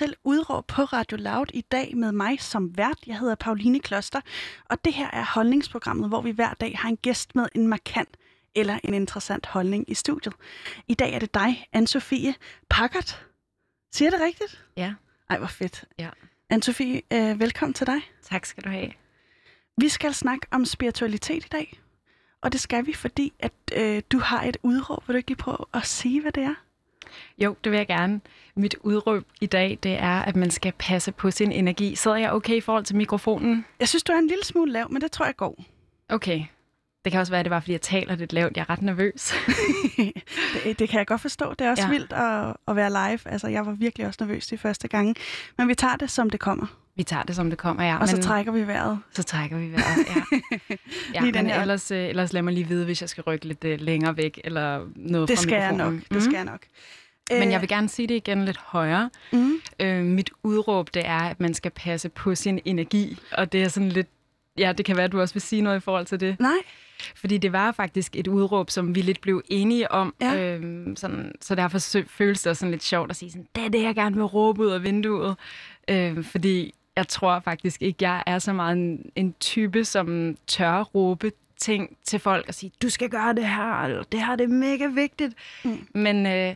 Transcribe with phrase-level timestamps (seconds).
[0.00, 2.98] til Udråb på Radio Loud i dag med mig som vært.
[3.06, 4.20] Jeg hedder Pauline Kloster,
[4.64, 8.16] og det her er holdningsprogrammet, hvor vi hver dag har en gæst med en markant
[8.54, 10.34] eller en interessant holdning i studiet.
[10.88, 12.32] I dag er det dig, Anne-Sophie
[12.70, 13.22] Packard.
[13.92, 14.64] Siger det rigtigt?
[14.76, 14.94] Ja.
[15.30, 15.84] Ej, hvor fedt.
[15.98, 16.10] Ja.
[16.52, 18.00] Anne-Sophie, øh, velkommen til dig.
[18.22, 18.92] Tak skal du have.
[19.76, 21.80] Vi skal snakke om spiritualitet i dag,
[22.42, 25.08] og det skal vi, fordi at øh, du har et udråb.
[25.08, 26.54] Vil du ikke lige prøve at sige, hvad det er?
[27.38, 28.20] Jo, det vil jeg gerne.
[28.56, 31.94] Mit udråb i dag, det er, at man skal passe på sin energi.
[31.94, 33.64] Sidder jeg okay i forhold til mikrofonen?
[33.80, 35.64] Jeg synes, du er en lille smule lav, men det tror jeg går.
[36.08, 36.44] Okay.
[37.04, 38.56] Det kan også være, at det var, fordi jeg taler lidt lavt.
[38.56, 39.34] Jeg er ret nervøs.
[40.64, 41.54] det, det kan jeg godt forstå.
[41.54, 41.90] Det er også ja.
[41.90, 43.32] vildt at, at være live.
[43.32, 45.14] Altså, jeg var virkelig også nervøs de første gange.
[45.58, 46.66] Men vi tager det, som det kommer.
[47.00, 47.94] Vi tager det, som det kommer, ja.
[47.94, 48.08] Og men...
[48.08, 48.98] så trækker vi vejret.
[49.12, 50.36] Så trækker vi vejret, ja.
[51.14, 51.60] ja lige men her.
[51.60, 54.40] ellers, øh, ellers lad mig lige vide, hvis jeg skal rykke lidt øh, længere væk,
[54.44, 55.92] eller noget det fra skal jeg nok.
[55.92, 56.02] Mm.
[56.12, 56.60] Det skal jeg nok.
[57.30, 59.10] Men jeg vil gerne sige det igen lidt højere.
[59.32, 59.60] Mm.
[59.80, 63.18] Øh, mit udråb, det er, at man skal passe på sin energi.
[63.32, 64.08] Og det er sådan lidt...
[64.58, 66.40] Ja, det kan være, at du også vil sige noget i forhold til det.
[66.40, 66.58] Nej.
[67.14, 70.14] Fordi det var faktisk et udråb, som vi lidt blev enige om.
[70.20, 70.36] Ja.
[70.36, 73.68] Øhm, sådan, så derfor føles det også sådan lidt sjovt at sige sådan, det er
[73.68, 75.36] det, jeg gerne vil råbe ud af vinduet.
[75.88, 80.82] Øhm, fordi jeg tror faktisk ikke, jeg er så meget en, en type, som tør
[80.82, 84.44] råbe ting til folk og sige, du skal gøre det her, eller det her det
[84.44, 85.34] er mega vigtigt.
[85.64, 85.86] Mm.
[85.94, 86.54] Men, øh,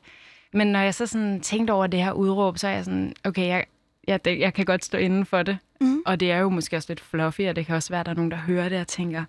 [0.53, 3.47] men når jeg så sådan tænkte over det her udråb, så er jeg sådan, okay,
[3.47, 3.65] jeg,
[4.09, 5.59] jeg, jeg kan godt stå inden for det.
[5.81, 6.03] Mm.
[6.07, 8.13] Og det er jo måske også lidt fluffy, og det kan også være, at der
[8.13, 9.25] er nogen, der hører det og tænker,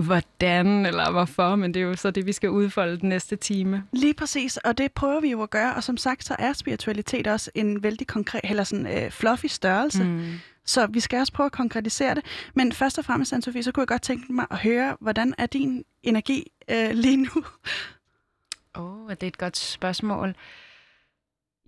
[0.00, 3.84] hvordan eller hvorfor, men det er jo så det, vi skal udfolde den næste time.
[3.92, 7.26] Lige præcis, og det prøver vi jo at gøre, og som sagt, så er spiritualitet
[7.26, 10.04] også en vældig konkret, eller sådan øh, fluffy størrelse.
[10.04, 10.32] Mm.
[10.64, 12.24] Så vi skal også prøve at konkretisere det.
[12.54, 15.46] Men først og fremmest, Anne-Sophie, så kunne jeg godt tænke mig at høre, hvordan er
[15.46, 17.44] din energi øh, lige nu?
[18.74, 20.34] Åh, oh, det er et godt spørgsmål.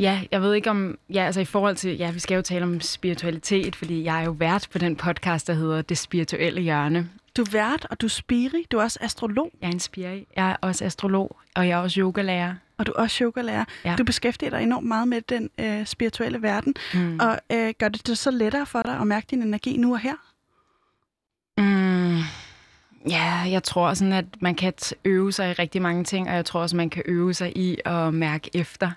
[0.02, 0.98] Ja, jeg ved ikke om...
[1.14, 1.96] Ja, altså i forhold til...
[1.96, 5.46] Ja, vi skal jo tale om spiritualitet, fordi jeg er jo vært på den podcast,
[5.46, 7.08] der hedder Det Spirituelle Hjørne.
[7.36, 8.66] Du er vært, og du er spiri.
[8.70, 9.50] Du er også astrolog.
[9.60, 10.26] Jeg er en spiri.
[10.36, 12.54] Jeg er også astrolog, og jeg er også yogalærer.
[12.78, 13.64] Og du er også yogalærer.
[13.84, 13.94] Ja.
[13.98, 16.74] Du beskæftiger dig enormt meget med den øh, spirituelle verden.
[16.94, 17.18] Mm.
[17.20, 19.98] Og øh, gør det det så lettere for dig at mærke din energi nu og
[19.98, 20.14] her?
[21.58, 22.18] Mm.
[23.10, 24.72] Ja, jeg tror sådan, at man kan
[25.04, 27.78] øve sig i rigtig mange ting, og jeg tror også, man kan øve sig i
[27.84, 28.90] at mærke efter.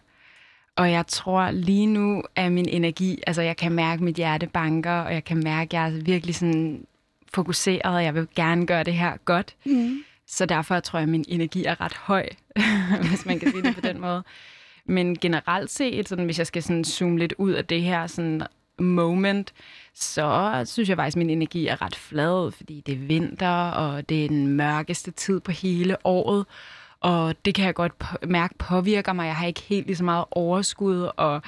[0.75, 4.91] Og jeg tror lige nu er min energi, altså jeg kan mærke mit hjerte banker,
[4.91, 6.85] og jeg kan mærke, at jeg er virkelig sådan
[7.33, 9.55] fokuseret, og jeg vil gerne gøre det her godt.
[9.65, 10.03] Mm.
[10.27, 12.29] Så derfor tror jeg, at min energi er ret høj,
[13.09, 14.23] hvis man kan sige det på den måde.
[14.85, 18.41] Men generelt set, sådan, hvis jeg skal sådan zoome lidt ud af det her sådan
[18.79, 19.53] moment,
[19.93, 24.09] så synes jeg faktisk, at min energi er ret flad, fordi det er vinter, og
[24.09, 26.45] det er den mørkeste tid på hele året.
[27.05, 27.93] Og det kan jeg godt
[28.27, 29.25] mærke påvirker mig.
[29.25, 31.41] Jeg har ikke helt lige så meget overskud, og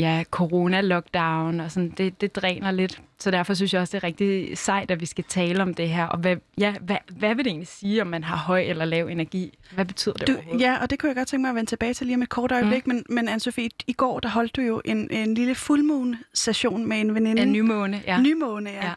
[0.00, 3.02] ja, corona-lockdown, og sådan, det, det dræner lidt.
[3.18, 5.88] Så derfor synes jeg også, det er rigtig sejt, at vi skal tale om det
[5.88, 6.06] her.
[6.06, 9.06] Og hvad, ja, hvad, hvad vil det egentlig sige, om man har høj eller lav
[9.06, 9.58] energi?
[9.74, 11.94] Hvad betyder det du, Ja, og det kunne jeg godt tænke mig at vende tilbage
[11.94, 12.86] til lige om et kort øjeblik.
[12.86, 12.94] Mm.
[12.94, 17.14] Men, men Anne-Sophie, i går der holdt du jo en, en lille fuldmåne-session med en
[17.14, 17.42] veninde.
[17.42, 18.20] En nymåne, ja.
[18.20, 18.92] Nymåne, ja.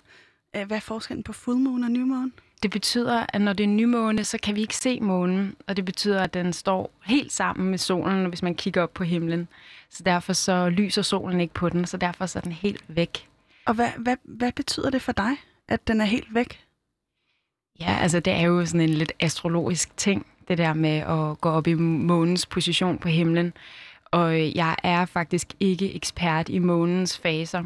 [0.56, 0.66] ja.
[0.66, 2.32] Hvad er forskellen på fuldmåne og nymåne?
[2.64, 5.86] Det betyder, at når det er nymåne, så kan vi ikke se månen, og det
[5.86, 9.48] betyder, at den står helt sammen med solen, hvis man kigger op på himlen.
[9.90, 13.28] Så derfor så lyser solen ikke på den, så derfor så er den helt væk.
[13.66, 15.32] Og hvad, hvad, hvad betyder det for dig,
[15.68, 16.60] at den er helt væk?
[17.80, 21.50] Ja, altså det er jo sådan en lidt astrologisk ting, det der med at gå
[21.50, 23.54] op i månens position på himlen.
[24.06, 27.64] Og jeg er faktisk ikke ekspert i månens faser.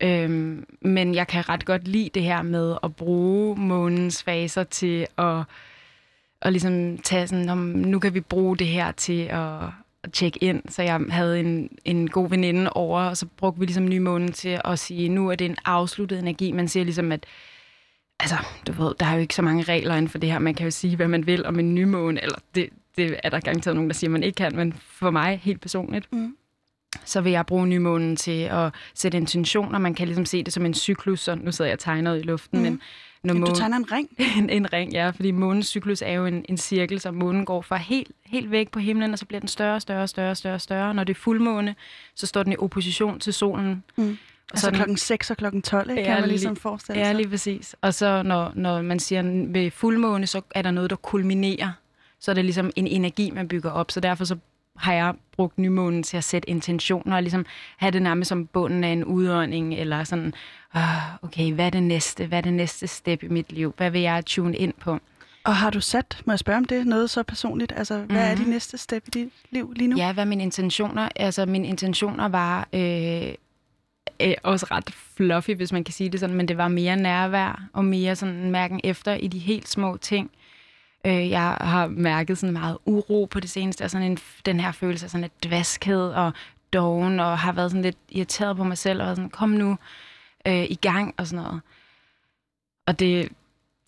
[0.00, 5.06] Øhm, men jeg kan ret godt lide det her med at bruge månens faser til
[5.18, 5.42] at,
[6.40, 9.62] og ligesom tage sådan, om nu kan vi bruge det her til at,
[10.02, 10.62] at tjekke ind.
[10.68, 14.60] Så jeg havde en, en god veninde over, og så brugte vi ligesom nymånen til
[14.64, 16.52] at sige, nu er det en afsluttet energi.
[16.52, 17.26] Man siger ligesom, at
[18.20, 18.36] altså,
[18.66, 20.38] du ved, der er jo ikke så mange regler inden for det her.
[20.38, 23.40] Man kan jo sige, hvad man vil om en nymåne, eller det, det er der
[23.40, 26.36] garanteret nogen, der siger, man ikke kan, men for mig helt personligt, mm
[27.04, 29.78] så vil jeg bruge nymånen til at sætte intentioner.
[29.78, 32.58] Man kan ligesom se det som en cyklus, så nu sidder jeg tegnet i luften,
[32.58, 32.64] mm.
[32.64, 32.80] men
[33.22, 34.08] når månen, du tegner en ring?
[34.38, 37.62] en, en ring, ja, fordi månens cyklus er jo en, en cirkel, så månen går
[37.62, 40.94] fra helt, helt væk på himlen, og så bliver den større, større, større, større, større.
[40.94, 41.74] Når det er fuldmåne,
[42.14, 43.84] så står den i opposition til solen.
[43.96, 44.18] Mm.
[44.50, 46.04] Og altså klokken 6 og klokken 12, ikke?
[46.04, 47.06] kan man ligesom forestille sig.
[47.06, 47.76] Ja, lige præcis.
[47.80, 49.22] Og så når, når man siger
[49.52, 51.72] ved fuldmåne, så er der noget, der kulminerer.
[52.20, 53.90] Så er det ligesom en energi, man bygger op.
[53.90, 54.36] Så derfor så
[54.78, 57.46] har jeg brugt nymånen til at sætte intentioner og ligesom
[57.76, 60.34] have det nærmest som bunden af en udånding, eller sådan,
[60.74, 62.26] oh, okay, hvad er det næste?
[62.26, 63.74] Hvad er det næste step i mit liv?
[63.76, 64.98] Hvad vil jeg tune ind på?
[65.44, 67.72] Og har du sat, må jeg spørge om det, noget så personligt?
[67.76, 68.16] Altså, hvad mm.
[68.16, 68.50] er de Mhm.
[68.50, 69.96] næste step i dit liv lige nu?
[69.96, 71.08] Ja, hvad mine intentioner?
[71.16, 73.28] Altså, mine intentioner var øh,
[74.20, 77.62] øh, også ret fluffy, hvis man kan sige det sådan, men det var mere nærvær
[77.72, 80.30] og mere sådan en mærken efter i de helt små ting.
[80.34, 80.45] Øh,
[81.06, 84.72] Øh, jeg har mærket sådan meget uro på det seneste, og sådan en, den her
[84.72, 86.32] følelse af sådan lidt dvaskhed og
[86.72, 89.78] doven, og har været sådan lidt irriteret på mig selv, og sådan, kom nu
[90.46, 91.60] øh, i gang og sådan noget.
[92.86, 93.28] Og det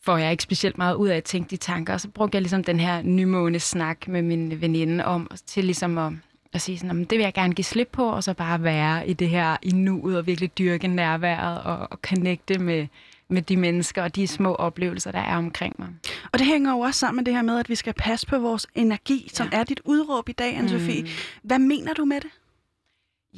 [0.04, 2.42] får jeg ikke specielt meget ud af at tænke de tanker, og så brugte jeg
[2.42, 6.12] ligesom den her nymåne snak med min veninde om, til ligesom at,
[6.52, 9.12] at sige sådan, det vil jeg gerne give slip på, og så bare være i
[9.12, 12.86] det her i nuet, og virkelig dyrke nærværet, og, og connecte med,
[13.30, 15.88] med de mennesker og de små oplevelser, der er omkring mig.
[16.32, 18.38] Og det hænger jo også sammen med det her med, at vi skal passe på
[18.38, 19.58] vores energi, som Ja.
[19.58, 21.00] er dit udråb i dag, Anne-Sophie.
[21.02, 21.08] Mm.
[21.42, 22.30] Hvad mener du med det?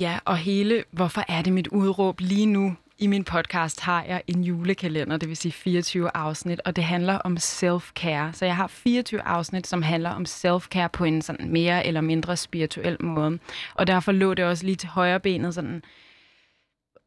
[0.01, 2.77] Ja, og hele, hvorfor er det mit udråb lige nu?
[2.99, 7.15] I min podcast har jeg en julekalender, det vil sige 24 afsnit, og det handler
[7.15, 8.33] om self-care.
[8.33, 12.37] Så jeg har 24 afsnit, som handler om self-care på en sådan mere eller mindre
[12.37, 13.39] spirituel måde.
[13.75, 15.83] Og derfor lå det også lige til højre benet sådan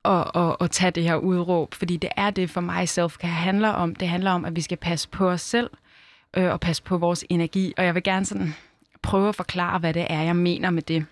[0.06, 3.30] at, at, at tage det her udråb, fordi det er det for mig selv, kan
[3.30, 3.96] handler om.
[3.96, 5.70] Det handler om, at vi skal passe på os selv
[6.34, 7.74] øh, og passe på vores energi.
[7.78, 8.54] Og jeg vil gerne sådan
[9.02, 11.06] prøve at forklare, hvad det er, jeg mener med det.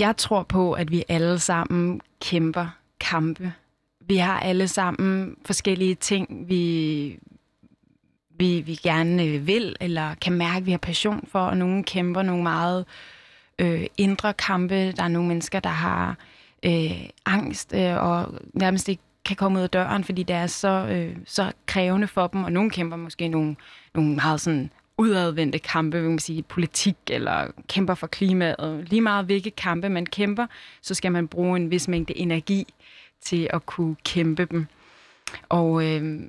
[0.00, 2.66] Jeg tror på, at vi alle sammen kæmper
[3.00, 3.52] kampe.
[4.00, 7.18] Vi har alle sammen forskellige ting, vi,
[8.38, 12.42] vi, vi gerne vil, eller kan mærke, vi har passion for, og nogen kæmper nogle
[12.42, 13.15] meget øh,
[13.58, 14.92] øh, indre kampe.
[14.92, 16.16] Der er nogle mennesker, der har
[16.62, 20.86] øh, angst, øh, og nærmest ikke kan komme ud af døren, fordi det er så,
[20.90, 23.56] øh, så krævende for dem, og nogle kæmper måske nogle,
[23.94, 28.86] nogle meget sådan udadvendte kampe, vil man sige, politik eller kæmper for klimaet.
[28.90, 30.46] Lige meget hvilke kampe man kæmper,
[30.82, 32.74] så skal man bruge en vis mængde energi
[33.20, 34.66] til at kunne kæmpe dem.
[35.48, 36.20] Og øh,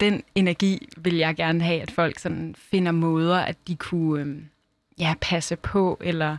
[0.00, 4.36] den energi vil jeg gerne have, at folk sådan finder måder, at de kunne øh,
[4.98, 6.36] ja, passe på eller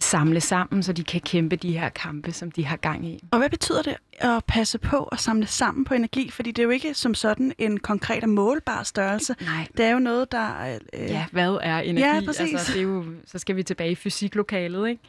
[0.00, 3.20] samle sammen, så de kan kæmpe de her kampe, som de har gang i.
[3.30, 6.30] Og hvad betyder det at passe på og samle sammen på energi?
[6.30, 9.34] Fordi det er jo ikke som sådan en konkret og målbar størrelse.
[9.40, 9.66] Nej.
[9.76, 10.78] Det er jo noget, der...
[10.94, 12.06] Øh, Ja, hvad er energi?
[12.06, 12.52] Ja, præcis.
[12.52, 15.02] Altså, det er jo, så skal vi tilbage i fysiklokalet, ikke?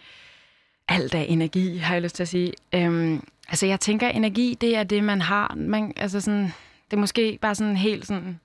[0.88, 2.54] Alt er energi, har jeg lyst til at sige.
[2.74, 5.56] Øhm, altså, jeg tænker, energi, det er det, man har.
[5.58, 6.44] Man, altså sådan,
[6.92, 8.40] det er måske bare sådan helt sådan,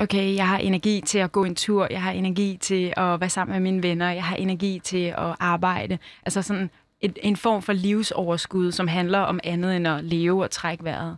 [0.00, 3.30] okay, jeg har energi til at gå en tur, jeg har energi til at være
[3.30, 5.98] sammen med mine venner, jeg har energi til at arbejde.
[6.26, 10.50] Altså sådan et, en form for livsoverskud, som handler om andet end at leve og
[10.50, 11.16] trække vejret.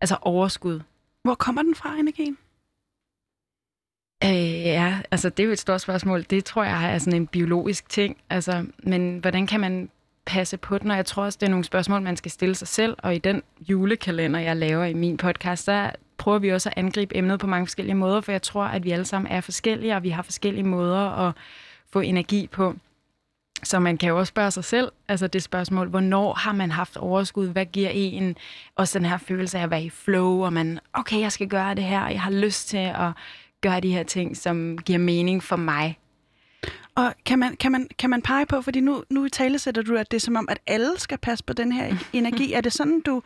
[0.00, 0.80] Altså overskud.
[1.22, 2.38] Hvor kommer den fra, energien?
[4.24, 6.22] Øh, ja, altså det er jo et stort spørgsmål.
[6.30, 8.16] Det tror jeg er sådan en biologisk ting.
[8.30, 9.90] Altså, men hvordan kan man
[10.26, 10.90] passe på den?
[10.90, 12.96] Og jeg tror også, det er nogle spørgsmål, man skal stille sig selv.
[12.98, 15.90] Og i den julekalender, jeg laver i min podcast, der
[16.22, 18.90] prøver vi også at angribe emnet på mange forskellige måder, for jeg tror, at vi
[18.90, 21.34] alle sammen er forskellige, og vi har forskellige måder at
[21.92, 22.74] få energi på.
[23.62, 26.96] Så man kan jo også spørge sig selv, altså det spørgsmål, hvornår har man haft
[26.96, 27.48] overskud?
[27.48, 28.36] Hvad giver en
[28.76, 31.74] også den her følelse af at være i flow, og man, okay, jeg skal gøre
[31.74, 33.10] det her, og jeg har lyst til at
[33.60, 35.98] gøre de her ting, som giver mening for mig.
[36.94, 39.82] Og kan man, kan man, kan man pege på, fordi nu, nu i tale sætter
[39.82, 42.52] du, at det er som om, at alle skal passe på den her energi.
[42.52, 43.22] Er det sådan, du,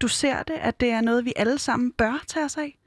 [0.00, 2.78] du ser det, at det er noget, vi alle sammen bør tage os af?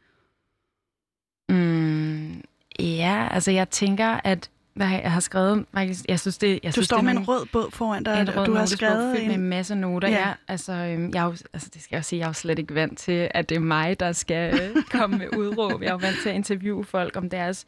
[1.49, 2.41] Mm,
[2.79, 5.65] ja, altså jeg tænker, at hvad jeg har skrevet,
[6.09, 8.37] jeg synes det, jeg Du synes, står det med en rød bog foran dig, en
[8.37, 9.49] rød du har skrevet fyldt med en en...
[9.49, 10.07] masse noter.
[10.07, 10.27] Ja.
[10.27, 12.59] Ja, altså, øhm, jeg jo, altså, det skal jeg jo sige, jeg er jo slet
[12.59, 15.81] ikke vant til, at det er mig, der skal øh, komme med udråb.
[15.81, 17.65] Jeg er jo vant til at interviewe folk om deres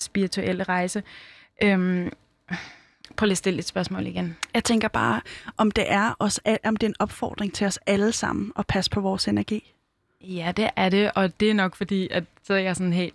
[0.00, 1.02] spirituelle rejse.
[1.62, 2.10] Øhm,
[3.16, 4.36] prøv lige at stille et spørgsmål igen.
[4.54, 5.20] Jeg tænker bare,
[5.56, 8.90] om det er os, om det er en opfordring til os alle sammen at passe
[8.90, 9.72] på vores energi.
[10.20, 13.14] Ja, det er det, og det er nok fordi, at så er jeg sådan helt...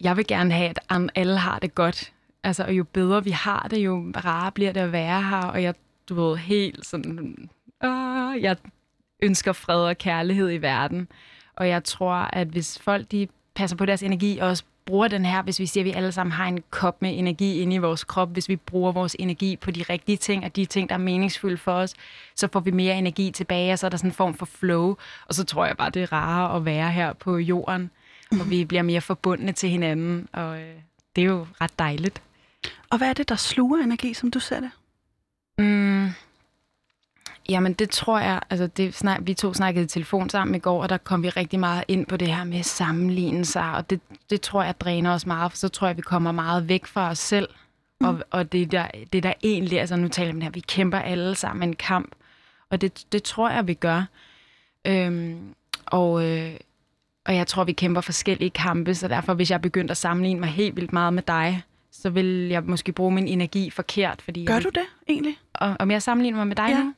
[0.00, 2.12] Jeg vil gerne have, at alle har det godt.
[2.42, 5.62] Altså, og jo bedre vi har det, jo rarere bliver det at være her, og
[5.62, 5.74] jeg,
[6.08, 7.48] du ved, helt sådan...
[7.84, 8.56] Øh, jeg
[9.22, 11.08] ønsker fred og kærlighed i verden,
[11.56, 15.24] og jeg tror, at hvis folk de passer på deres energi, og også bruger den
[15.24, 17.78] her, hvis vi siger, at vi alle sammen har en kop med energi inde i
[17.78, 20.94] vores krop, hvis vi bruger vores energi på de rigtige ting, og de ting, der
[20.94, 21.94] er meningsfulde for os,
[22.34, 24.96] så får vi mere energi tilbage, og så er der sådan en form for flow,
[25.26, 27.90] og så tror jeg bare, det er rarere at være her på jorden,
[28.40, 30.74] og vi bliver mere forbundne til hinanden, og øh,
[31.16, 32.22] det er jo ret dejligt.
[32.90, 34.70] Og hvad er det, der sluger energi, som du ser det?
[35.58, 35.97] Mm.
[37.48, 40.82] Jamen, det tror jeg, altså det snak, vi to snakkede i telefon sammen i går,
[40.82, 44.00] og der kom vi rigtig meget ind på det her med sammenligne sig, og det,
[44.30, 47.10] det tror jeg dræner os meget, for så tror jeg, vi kommer meget væk fra
[47.10, 47.48] os selv,
[48.00, 48.06] mm.
[48.06, 51.34] og, og det, der, det der egentlig, altså nu taler vi her, vi kæmper alle
[51.34, 52.14] sammen en kamp,
[52.70, 54.04] og det, det tror jeg, vi gør.
[54.84, 55.54] Øhm,
[55.86, 56.52] og, øh,
[57.26, 60.48] og jeg tror, vi kæmper forskellige kampe, så derfor, hvis jeg begyndte at sammenligne mig
[60.48, 61.62] helt vildt meget med dig,
[61.92, 64.22] så vil jeg måske bruge min energi forkert.
[64.22, 65.38] Fordi Gør jeg, du det egentlig?
[65.54, 66.82] Og, om jeg sammenligner mig med dig Ja.
[66.82, 66.94] nu?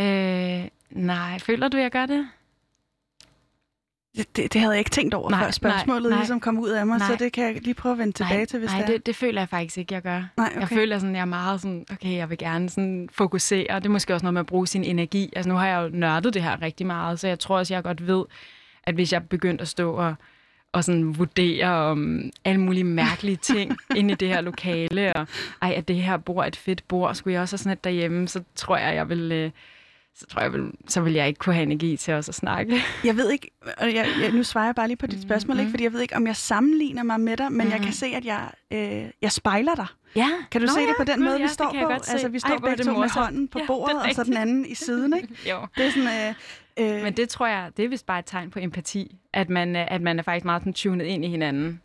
[0.00, 2.28] Øh, nej, føler du, jeg gør det?
[4.16, 6.18] Det, det, det havde jeg ikke tænkt over, Nej, før spørgsmålet nej, nej.
[6.18, 7.08] ligesom kom ud af mig, Nej.
[7.08, 8.92] så det kan jeg lige prøve at vende tilbage nej, til, hvis nej, det er.
[8.98, 10.22] det, det føler jeg faktisk ikke, jeg gør.
[10.36, 10.60] Nej, Okay.
[10.60, 13.76] Jeg føler sådan, jeg er meget sådan, okay, jeg vil gerne sådan fokusere.
[13.80, 15.32] Det er måske også noget med at bruge sin energi.
[15.36, 17.82] Altså nu har jeg jo nørdet det her rigtig meget, så jeg tror også, jeg
[17.82, 18.24] godt ved,
[18.84, 20.14] at hvis jeg begyndte at stå og,
[20.72, 25.26] og sådan vurdere om alle mulige mærkelige ting inde i det her lokale, og
[25.62, 27.84] ej, at det her bord er et fedt bord, skulle jeg også have sådan et
[27.84, 29.32] derhjemme, så tror jeg, jeg vil...
[29.32, 29.50] øh,
[30.14, 30.52] Så tror jeg,
[30.88, 32.80] så vil jeg ikke kunne have energi til også at snakke.
[33.04, 35.28] Jeg ved ikke, og jeg, jeg, nu svarer jeg bare lige på dit Mhm.
[35.28, 35.70] spørgsmål, ikke?
[35.70, 37.92] fordi jeg ved ikke, om jeg sammenligner mig med dig, men jeg kan Mhm.
[37.92, 39.86] se, at jeg, øh, jeg spejler dig.
[40.16, 40.28] Ja.
[40.50, 41.88] Kan du Nå se ja, det på den måde, ja, vi står på?
[41.88, 44.24] Altså, vi Ej, står er begge to med hånden på Ja, det bordet, og så
[44.24, 45.28] den anden i siden, ikke?
[45.50, 45.66] Jo.
[45.76, 46.34] Det er sådan...
[46.78, 49.50] Øh, øh, Men det tror jeg, det er vist bare et tegn på empati, at
[49.50, 51.80] man, er- at man er faktisk meget sådan tunet ind i hinanden.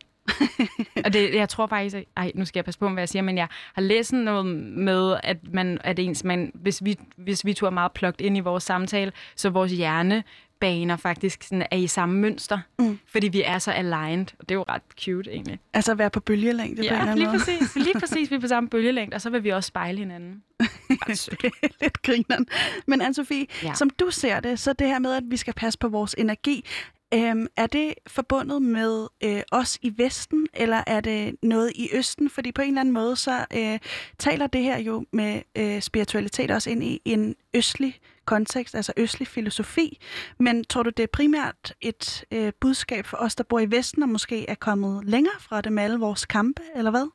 [1.05, 3.23] Og det, jeg tror faktisk, at, ej, nu skal jeg passe på, hvad jeg siger,
[3.23, 7.53] men jeg har læst noget med, at, man, at ens, man, hvis, vi, hvis vi
[7.53, 11.87] to er meget plugged ind i vores samtale, så vores hjernebaner faktisk sådan er i
[11.87, 12.99] samme mønster, Mm.
[13.07, 15.59] fordi vi er så aligned, og det er jo ret cute egentlig.
[15.73, 17.75] altså at være på bølgelængde på en eller Ja, anden lige præcis.
[17.85, 20.43] Lige præcis, vi er på samme bølgelængde, og så vil vi også spejle hinanden.
[21.07, 21.29] Det
[21.63, 22.45] er lidt grineren.
[22.87, 23.73] Men Anne-Sophie, Ja.
[23.73, 26.65] som du ser det, så det her med, at vi skal passe på vores energi,
[27.15, 32.29] øhm, er det forbundet med øh, os i Vesten, eller er det noget i Østen?
[32.29, 33.79] Fordi på en eller anden måde, så øh,
[34.19, 39.27] taler det her jo med øh, spiritualitet også ind i en østlig kontekst, altså østlig
[39.27, 39.99] filosofi.
[40.39, 44.03] Men tror du, det er primært et øh, budskab for os, der bor i Vesten,
[44.03, 47.07] og måske er kommet længere fra det med alle vores kampe, eller hvad?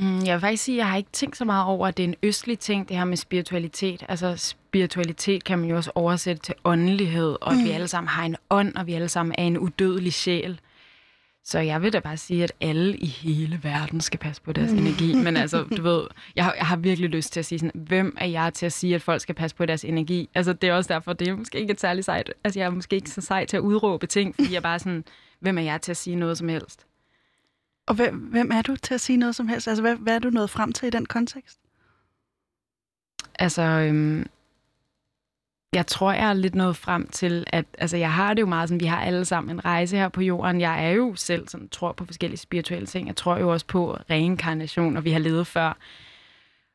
[0.00, 2.02] Mm, Jeg vil faktisk sige, at jeg har ikke tænkt så meget over, at det
[2.04, 4.04] er en østlig ting, det her med spiritualitet.
[4.08, 7.70] Altså spiritualitet kan man jo også oversætte til åndelighed, og at vi Mm.
[7.70, 10.60] alle sammen har en ånd, og vi alle sammen er en udødelig sjæl.
[11.44, 14.72] Så jeg vil da bare sige, at alle i hele verden skal passe på deres
[14.72, 15.14] energi.
[15.14, 16.02] Men altså, du ved,
[16.36, 18.72] jeg har, jeg har virkelig lyst til at sige sådan, hvem er jeg til at
[18.72, 20.28] sige, at folk skal passe på deres energi?
[20.34, 22.32] Altså, det er også derfor, det er måske ikke et særligt sejt.
[22.44, 24.78] Altså, jeg er måske ikke så sej til at udråbe ting, fordi jeg er bare
[24.78, 25.04] sådan,
[25.40, 26.86] hvem er jeg til at sige noget som helst?
[27.90, 29.68] Og hvem, hvem er du til at sige noget som helst?
[29.68, 31.58] Altså, hvad, hvad er du nået frem til i den kontekst?
[33.38, 34.26] Altså, øhm,
[35.72, 38.68] jeg tror, jeg er lidt nået frem til, at altså, jeg har det jo meget
[38.68, 40.60] sådan, vi har alle sammen en rejse her på jorden.
[40.60, 43.06] Jeg er jo selv sådan, tror på forskellige spirituelle ting.
[43.06, 45.76] Jeg tror jo også på reinkarnation, og vi har levet før.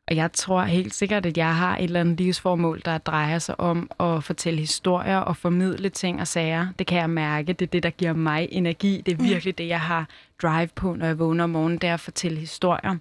[0.07, 3.59] Og jeg tror helt sikkert, at jeg har et eller andet livsformål, der drejer sig
[3.59, 6.67] om at fortælle historier og formidle ting og sager.
[6.79, 7.53] Det kan jeg mærke.
[7.53, 9.01] Det er det, der giver mig energi.
[9.05, 9.23] Det er Mm.
[9.23, 10.07] virkelig det, jeg har
[10.41, 12.97] drive på, når jeg vågner om morgenen, det er at fortælle historier.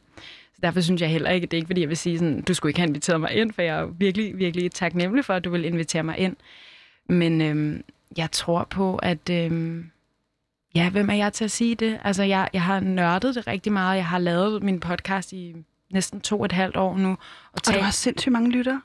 [0.55, 2.55] Så derfor synes jeg heller ikke, det er ikke fordi, jeg vil sige sådan, du
[2.55, 5.51] skulle ikke have inviteret mig ind, for jeg er virkelig, virkelig taknemmelig for, at du
[5.51, 6.37] vil invitere mig ind.
[7.09, 7.83] Men øhm,
[8.17, 9.31] jeg tror på, at...
[9.31, 9.91] Øhm,
[10.75, 12.01] ja, hvem er jeg til at sige det?
[12.05, 13.97] Altså, jeg, jeg har nørdet det rigtig meget.
[13.97, 15.55] Jeg har lavet min podcast i
[15.93, 17.11] næsten to og et halvt år nu.
[17.11, 17.19] Og,
[17.53, 18.81] Og du talt- har sindssygt mange lyttere.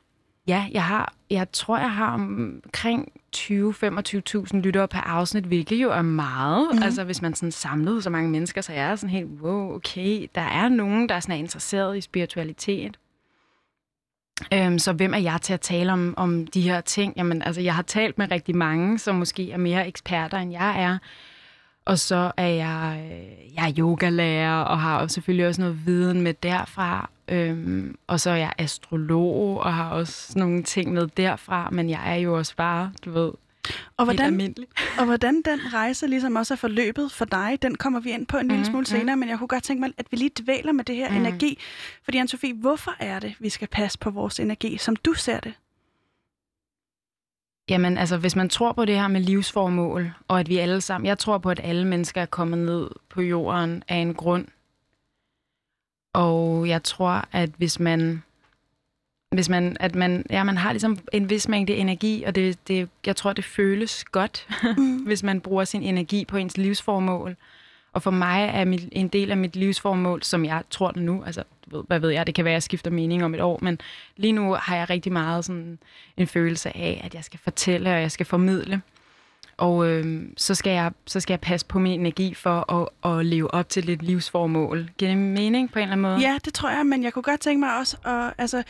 [0.49, 6.01] Ja, jeg har, jeg tror, jeg har omkring 20-25.000 lyttere per afsnit, hvilket jo er
[6.01, 6.67] meget.
[6.71, 6.83] Mm.
[6.83, 10.27] Altså, hvis man sådan samlede så mange mennesker, så er jeg sådan helt, wow, okay,
[10.35, 12.99] der er nogen, der er sådan er interesseret i spiritualitet.
[14.53, 17.13] Øhm, så hvem er jeg til at tale om, om de her ting?
[17.17, 20.83] Jamen, altså, jeg har talt med rigtig mange, som måske er mere eksperter, end jeg
[20.83, 20.97] er.
[21.85, 26.33] Og så er jeg, øh, jeg er yogalærer, og har selvfølgelig også noget viden med
[26.33, 27.09] derfra.
[27.31, 31.69] Øhm, og så er jeg astrolog, og har også nogle ting med derfra.
[31.69, 33.31] Men jeg er jo også bare, du ved,
[33.97, 34.67] Og hvordan, almindelig.
[34.99, 38.37] og hvordan den rejse ligesom også er forløbet for dig, den kommer vi ind på
[38.37, 40.71] en lille Mhm, smule senere, men jeg kunne godt tænke mig, at vi lige dvæler
[40.71, 41.17] med det her Mhm.
[41.17, 41.59] energi.
[42.03, 45.53] Fordi Anne-Sophie, hvorfor er det, vi skal passe på vores energi, som du ser det?
[47.69, 51.05] Jamen, altså, hvis man tror på det her med livsformål, og at vi alle sammen...
[51.05, 54.45] Jeg tror på, at alle mennesker er kommet ned på jorden af en grund.
[56.13, 58.23] Og jeg tror, at hvis man...
[59.31, 62.89] Hvis man, at man, ja, man har ligesom en vis mængde energi, og det, det,
[63.05, 64.47] jeg tror, det føles godt,
[64.77, 64.97] Mm.
[65.07, 67.35] hvis man bruger sin energi på ens livsformål.
[67.93, 71.23] Og for mig er mit, en del af mit livsformål, som jeg tror det nu,
[71.23, 73.41] altså du ved, hvad ved jeg, det kan være, at jeg skifter mening om et
[73.41, 73.79] år, men
[74.17, 75.79] lige nu har jeg rigtig meget sådan
[76.17, 78.81] en følelse af, at jeg skal fortælle, og jeg skal formidle.
[79.59, 83.25] Og øh, så, skal jeg, så skal jeg passe på min energi for at, at
[83.25, 84.89] leve op til lidt livsformål.
[84.97, 86.17] Giver det mening på en eller anden måde?
[86.19, 88.63] Ja, det tror jeg, men jeg kunne godt tænke mig også, at, altså,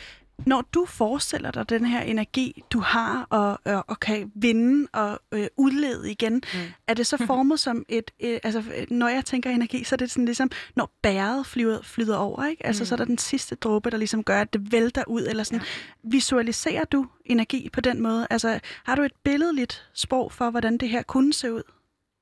[0.46, 5.20] når du forestiller dig den her energi, du har, og, og, og kan vinde og
[5.32, 6.60] øh, udlede igen, mm.
[6.86, 10.10] er det så formet som et, øh, altså når jeg tænker energi, så er det
[10.10, 12.66] sådan ligesom, når bæret flyder, flyder over, ikke?
[12.66, 12.86] Altså Mm.
[12.86, 15.60] så er der den sidste dråbe, der ligesom gør, at det vælter ud, eller sådan.
[16.02, 18.26] Visualiserer du energi på den måde?
[18.30, 21.62] Altså har du et billedligt sprog for, hvordan det her kunne se ud?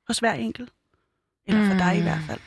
[0.08, 0.70] hos hver enkelt?
[1.46, 1.78] Eller for mm.
[1.78, 2.40] dig i hvert fald?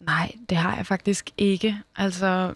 [0.00, 1.82] Nej, det har jeg faktisk ikke.
[1.96, 2.54] Altså,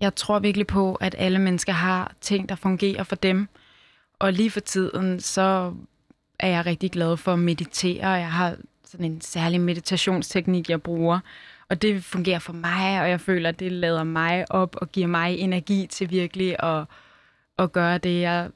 [0.00, 3.48] jeg tror virkelig på, at alle mennesker har ting, der fungerer for dem.
[4.18, 5.74] Og lige for tiden, så
[6.38, 8.08] er jeg rigtig glad for at meditere.
[8.08, 11.20] Jeg har sådan en særlig meditationsteknik, jeg bruger.
[11.68, 15.06] Og det fungerer for mig, og jeg føler, at det lader mig op og giver
[15.06, 16.84] mig energi til virkelig at,
[17.58, 18.50] at gøre det, jeg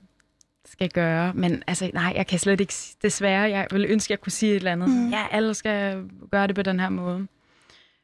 [0.64, 1.32] skal gøre.
[1.34, 4.52] Men altså, nej, jeg kan slet ikke, desværre, jeg vil ønske, at jeg kunne sige
[4.52, 4.88] et eller andet.
[4.88, 5.10] Mm.
[5.10, 7.26] Ja, alle skal gøre det på den her måde.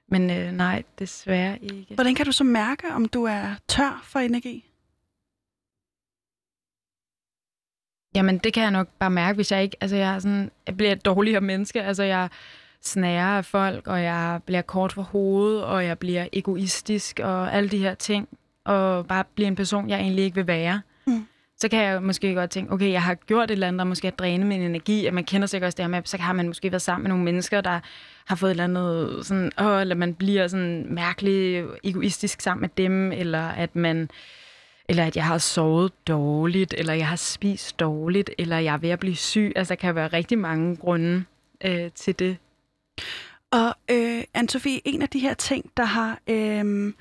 [0.09, 1.95] Men øh, nej, desværre ikke.
[1.95, 4.65] Hvordan kan du så mærke, om du er tør for energi?
[8.15, 9.77] Jamen, det kan jeg nok bare mærke, hvis jeg ikke...
[9.81, 11.83] Altså, jeg, er sådan, jeg bliver et dårligere menneske.
[11.83, 12.29] Altså, jeg
[12.81, 17.69] snærer af folk, og jeg bliver kort for hovedet, og jeg bliver egoistisk, og alle
[17.69, 18.29] de her ting.
[18.65, 20.81] Og bare bliver en person, jeg egentlig ikke vil være.
[21.07, 21.27] Mm.
[21.59, 24.07] Så kan jeg måske godt tænke, okay, jeg har gjort et eller andet, der måske
[24.07, 26.47] har drænet min energi, at man kender sig også det her med, så har man
[26.47, 27.81] måske været sammen med nogle mennesker, der
[28.25, 32.69] har fået et eller andet sådan, åh, eller man bliver sådan mærkelig egoistisk sammen med
[32.77, 34.11] dem, eller at man
[34.89, 38.91] eller at jeg har sovet dårligt, eller jeg har spist dårligt, eller jeg er ved
[38.91, 39.53] at blive syg.
[39.57, 41.25] Altså, der kan være rigtig mange grunde
[41.65, 42.37] øh, til det.
[43.51, 46.93] Og øh, Anne-Sophie, en af de her ting, der har øh,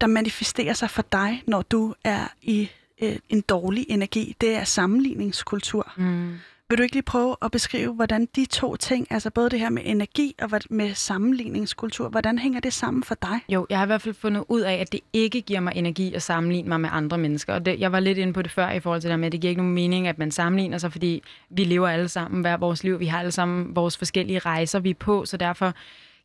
[0.00, 2.70] der manifesterer sig for dig, når du er i
[3.02, 5.92] øh, en dårlig energi, det er sammenligningskultur.
[5.96, 6.38] Mm.
[6.70, 9.70] Vil du ikke lige prøve at beskrive, hvordan de to ting, altså både det her
[9.70, 13.40] med energi og med sammenligningskultur, hvordan hænger det sammen for dig?
[13.48, 16.14] Jo, jeg har i hvert fald fundet ud af, at det ikke giver mig energi
[16.14, 17.54] at sammenligne mig med andre mennesker.
[17.54, 19.32] Og det, jeg var lidt inde på det før i forhold til det med, at
[19.32, 22.56] det giver ikke nogen mening, at man sammenligner sig, fordi vi lever alle sammen hver
[22.56, 23.00] vores liv.
[23.00, 25.74] Vi har alle sammen vores forskellige rejser, vi er på, så derfor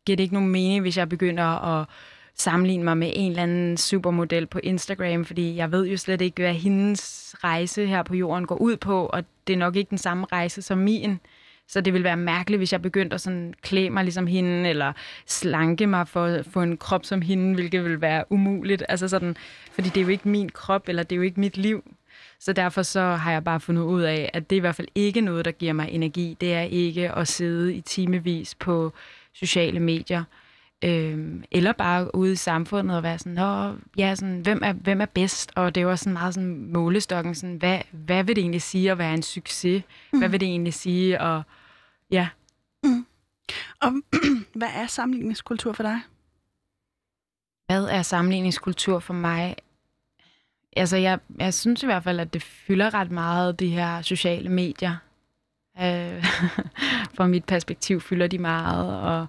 [0.06, 1.86] giver det ikke nogen mening, hvis jeg begynder at
[2.36, 6.42] sammenligne mig med en eller anden supermodel på Instagram, fordi jeg ved jo slet ikke,
[6.42, 9.98] hvad hendes rejse her på jorden går ud på, og det er nok ikke den
[9.98, 11.20] samme rejse som min.
[11.68, 14.94] Så det vil være mærkeligt, hvis jeg begyndte at sådan klæde mig ligesom hende, eller
[15.28, 18.84] slanke mig for at få en krop som hende, hvilket vil være umuligt.
[18.90, 19.36] Altså sådan,
[19.72, 21.84] fordi det er jo ikke min krop, eller det er jo ikke mit liv.
[22.40, 24.88] Så derfor så har jeg bare fundet ud af, at det er i hvert fald
[24.96, 26.38] ikke noget, der giver mig energi.
[26.42, 28.94] Det er ikke at sidde i timevis på
[29.34, 30.24] sociale medier
[30.84, 35.02] Øh, eller bare ude i samfundet og være sådan, Nå, ja, sådan, hvem, er, hvem
[35.02, 35.52] er bedst?
[35.56, 38.98] Og det var sådan meget sådan målestokken, sådan, hvad, hvad vil det egentlig sige at
[38.98, 39.84] være en succes?
[40.14, 40.20] Mm.
[40.20, 41.42] Hvad vil det egentlig sige at,
[42.12, 42.30] ja.
[42.84, 43.06] Mm.
[43.82, 43.92] Og
[44.60, 46.00] hvad er sammenligningskultur for dig?
[47.66, 49.56] Hvad er sammenligningskultur for mig?
[50.76, 54.50] Altså, jeg, jeg synes i hvert fald, at det fylder ret meget, de her sociale
[54.50, 54.96] medier.
[55.80, 56.26] Øh,
[57.16, 59.28] fra mit perspektiv fylder de meget, og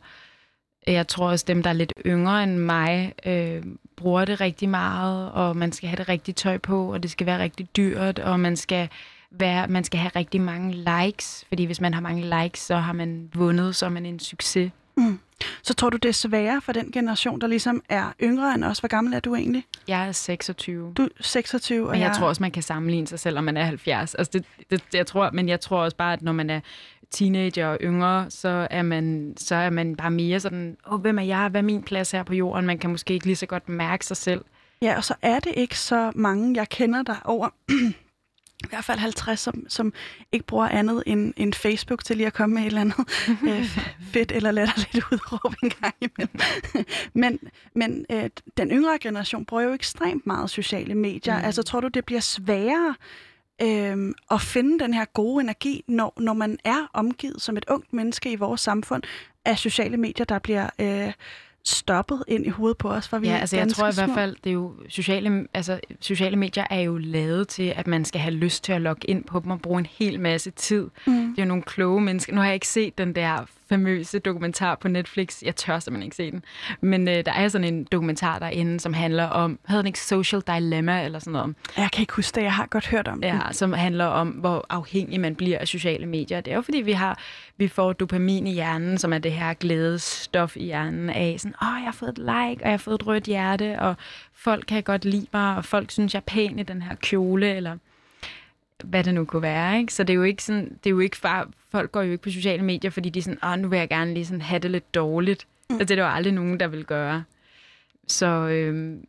[0.87, 3.63] jeg tror også, dem, der er lidt yngre end mig, øh,
[3.97, 7.27] bruger det rigtig meget, og man skal have det rigtige tøj på, og det skal
[7.27, 8.89] være rigtig dyrt, og man skal,
[9.31, 12.93] være, man skal have rigtig mange likes, fordi hvis man har mange likes, så har
[12.93, 14.71] man vundet, så er man en succes.
[14.97, 15.19] Mm.
[15.63, 18.79] Så tror du, det er sværere for den generation, der ligesom er yngre end os?
[18.79, 19.65] Hvor gammel er du egentlig?
[19.89, 20.93] Jeg er 26.
[20.97, 23.45] Du er 26, og Men jeg, jeg tror også, man kan sammenligne sig selv, om
[23.45, 24.15] man er 70.
[24.15, 26.61] Altså det, det, jeg tror, men jeg tror også bare, at når man er
[27.15, 31.23] teenager og yngre, så er man, så er man bare mere sådan, åh, hvem er
[31.23, 31.49] jeg?
[31.49, 32.67] Hvad er min plads her på jorden?
[32.67, 34.45] Man kan måske ikke lige så godt mærke sig selv.
[34.83, 37.49] Ja, og så er det ikke så mange, jeg kender der over
[38.65, 39.93] i hvert fald 50, som, som
[40.33, 42.99] ikke bruger andet end, end Facebook til lige at komme med et eller andet
[43.49, 43.65] øh,
[44.13, 46.41] fedt eller latterligt udråb en gang imellem.
[47.23, 47.39] men
[47.75, 51.39] men øh, den yngre generation bruger jo ekstremt meget sociale medier.
[51.39, 51.45] Mm.
[51.45, 52.95] Altså tror du, det bliver sværere
[53.63, 57.93] øh, at finde den her gode energi, når, når man er omgivet som et ungt
[57.93, 59.03] menneske i vores samfund
[59.45, 60.71] af sociale medier, der bliver...
[60.81, 61.13] Øh,
[61.65, 64.37] stoppet ind i hovedet på os, for vi ja, altså jeg tror i hvert fald,
[64.45, 68.35] det er jo sociale, altså, sociale medier er jo lavet til, at man skal have
[68.35, 70.91] lyst til at logge ind på dem og bruge en hel masse tid.
[71.07, 71.13] Mm.
[71.13, 72.35] Det er jo nogle kloge mennesker.
[72.35, 75.43] Nu har jeg ikke set den der famøse dokumentar på Netflix.
[75.43, 76.45] Jeg tør simpelthen ikke se den.
[76.81, 80.43] Men øh, der er sådan en dokumentar derinde, som handler om, hedder den ikke Social
[80.47, 81.57] Dilemma eller sådan noget?
[81.77, 83.55] Jeg kan ikke huske det, jeg har godt hørt om ja, den.
[83.55, 86.41] som handler om, hvor afhængig man bliver af sociale medier.
[86.41, 87.19] Det er jo fordi, vi har
[87.57, 91.77] vi får dopamin i hjernen, som er det her glædesstof i hjernen af sådan, åh,
[91.77, 93.95] jeg har fået et like, og jeg har fået et rødt hjerte, og
[94.33, 97.55] folk kan godt lide mig, og folk synes, jeg er pæn i den her kjole,
[97.55, 97.77] eller
[98.85, 99.79] hvad det nu kunne være.
[99.79, 99.95] Ikke?
[99.95, 102.23] Så det er jo ikke sådan, det er jo ikke far, folk går jo ikke
[102.23, 104.59] på sociale medier, fordi de er sådan, åh, nu vil jeg gerne lige sådan have
[104.59, 105.47] det lidt dårligt.
[105.71, 105.75] Mm.
[105.75, 107.25] Altså, det er der jo aldrig nogen, der vil gøre.
[108.09, 109.07] Så, øhm,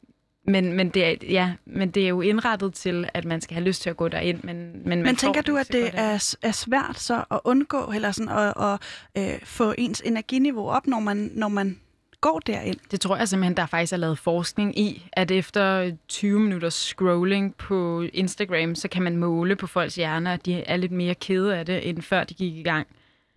[0.48, 3.66] men, men, det er, ja, men det er jo indrettet til, at man skal have
[3.66, 4.44] lyst til at gå derind.
[4.44, 8.32] Men, men, men tænker du, at det er, er svært så at undgå, eller sådan
[8.32, 8.80] at, at,
[9.16, 11.80] at øh, få ens energiniveau op, når man, når man
[12.26, 12.80] går derind?
[12.92, 17.56] Det tror jeg simpelthen, der faktisk er lavet forskning i, at efter 20 minutters scrolling
[17.56, 21.58] på Instagram, så kan man måle på folks hjerner, at de er lidt mere kede
[21.58, 22.88] af det, end før de gik i gang.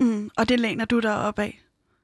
[0.01, 1.61] Mm, og det læner du dig op af?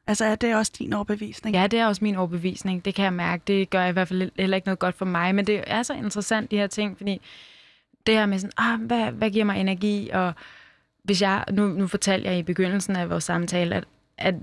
[0.06, 1.56] Altså er det også din overbevisning?
[1.56, 2.84] Ja, det er også min overbevisning.
[2.84, 3.42] Det kan jeg mærke.
[3.46, 5.34] Det gør i hvert fald heller ikke noget godt for mig.
[5.34, 7.20] Men det er så interessant, de her ting, fordi
[8.06, 10.10] det her med sådan, ah, hvad, hvad giver mig energi?
[10.12, 10.32] Og
[11.02, 13.84] hvis jeg, nu, nu fortalte jeg i begyndelsen af vores samtale, at,
[14.18, 14.34] at,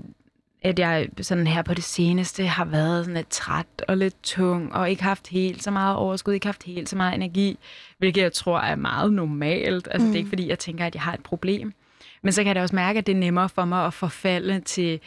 [0.64, 4.74] at jeg sådan her på det seneste har været sådan lidt træt og lidt tung,
[4.74, 7.58] og ikke haft helt så meget overskud, ikke haft helt så meget energi,
[7.98, 9.88] hvilket jeg tror er meget normalt.
[9.90, 10.12] Altså mm.
[10.12, 11.72] det er ikke fordi, jeg tænker, at jeg har et problem.
[12.22, 15.00] Men så kan jeg også mærke, at det er nemmere for mig at forfalde til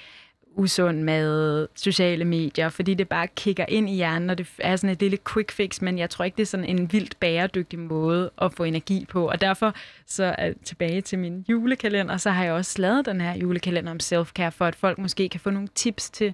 [0.58, 4.90] usund mad, sociale medier, fordi det bare kigger ind i hjernen, og det er sådan
[4.90, 8.32] et lille quick fix, men jeg tror ikke, det er sådan en vildt bæredygtig måde
[8.42, 9.30] at få energi på.
[9.30, 13.36] Og derfor så er tilbage til min julekalender, så har jeg også lavet den her
[13.38, 16.34] julekalender om self-care, for at folk måske kan få nogle tips til,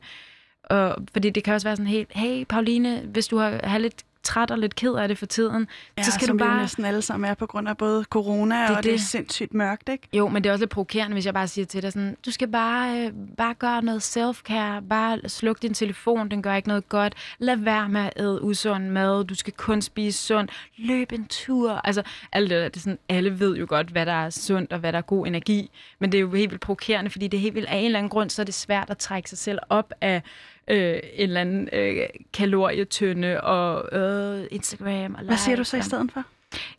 [0.64, 4.06] og, fordi det kan også være sådan helt, hey Pauline, hvis du har, har lidt
[4.24, 6.56] træt og lidt ked af det for tiden, ja, så skal som du bare...
[6.56, 8.84] vi næsten alle sammen er på grund af både corona, det, og det.
[8.84, 10.08] det er sindssygt mørkt, ikke?
[10.14, 12.32] Jo, men det er også lidt provokerende, hvis jeg bare siger til dig sådan, du
[12.32, 16.90] skal bare, øh, bare gøre noget self-care, bare sluk din telefon, den gør ikke noget
[16.90, 21.26] godt, lad være med at æde usund mad, du skal kun spise sundt, løb en
[21.26, 24.30] tur, altså alt det der, det er sådan, alle ved jo godt, hvad der er
[24.30, 27.28] sundt og hvad der er god energi, men det er jo helt vildt provokerende, fordi
[27.28, 29.30] det er helt vildt af en eller anden grund, så er det svært at trække
[29.30, 30.22] sig selv op af
[30.68, 31.98] øh, en eller anden øh,
[32.34, 35.16] kalorietønde og øh, Instagram.
[35.16, 36.24] Og Hvad siger du så i stedet for?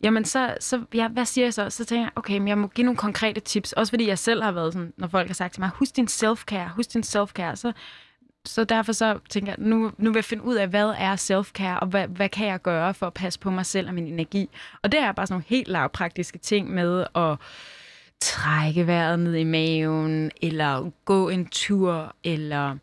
[0.03, 1.69] Jamen, så, så ja, hvad siger jeg så?
[1.69, 3.73] Så tænker jeg, okay, men jeg må give nogle konkrete tips.
[3.73, 6.07] Også fordi jeg selv har været sådan, når folk har sagt til mig, husk din
[6.07, 7.55] self-care, husk din self-care.
[7.55, 7.71] Så,
[8.45, 11.79] så derfor så tænker jeg, nu, nu vil jeg finde ud af, hvad er self-care,
[11.79, 14.49] og hvad, hvad kan jeg gøre for at passe på mig selv og min energi.
[14.81, 17.37] Og det er bare sådan nogle helt lavpraktiske ting med at
[18.21, 22.77] trække vejret ned i maven, eller gå en tur, eller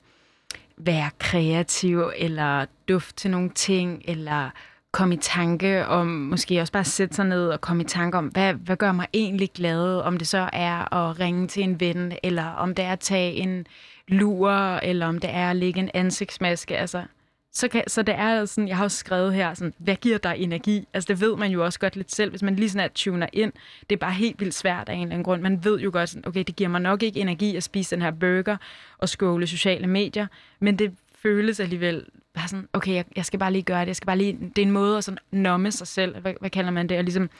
[0.86, 4.50] være kreativ, eller duft til nogle ting, eller
[4.92, 8.26] komme i tanke om, måske også bare sætte sig ned og komme i tanke om,
[8.26, 12.12] hvad, hvad gør mig egentlig glad, om det så er at ringe til en ven,
[12.22, 13.66] eller om det er at tage en
[14.08, 17.02] lur, eller om det er at lægge en ansigtsmaske, altså
[17.52, 20.34] så, kan, så det er sådan, jeg har også skrevet her, sådan, hvad giver dig
[20.38, 20.88] energi?
[20.94, 23.26] Altså det ved man jo også godt lidt selv, hvis man lige sådan at tuner
[23.32, 23.52] ind.
[23.90, 25.42] Det er bare helt vildt svært af en eller anden grund.
[25.42, 28.02] Man ved jo godt, sådan, okay, det giver mig nok ikke energi at spise den
[28.02, 28.56] her burger
[28.98, 30.26] og skåle sociale medier,
[30.60, 33.86] men det føles alligevel bare sådan, okay, jeg, jeg skal bare lige gøre det.
[33.86, 36.20] Jeg skal bare lige, det er en måde at sådan nomme sig selv.
[36.20, 36.98] Hvad, hvad kalder man det?
[36.98, 37.30] Og ligesom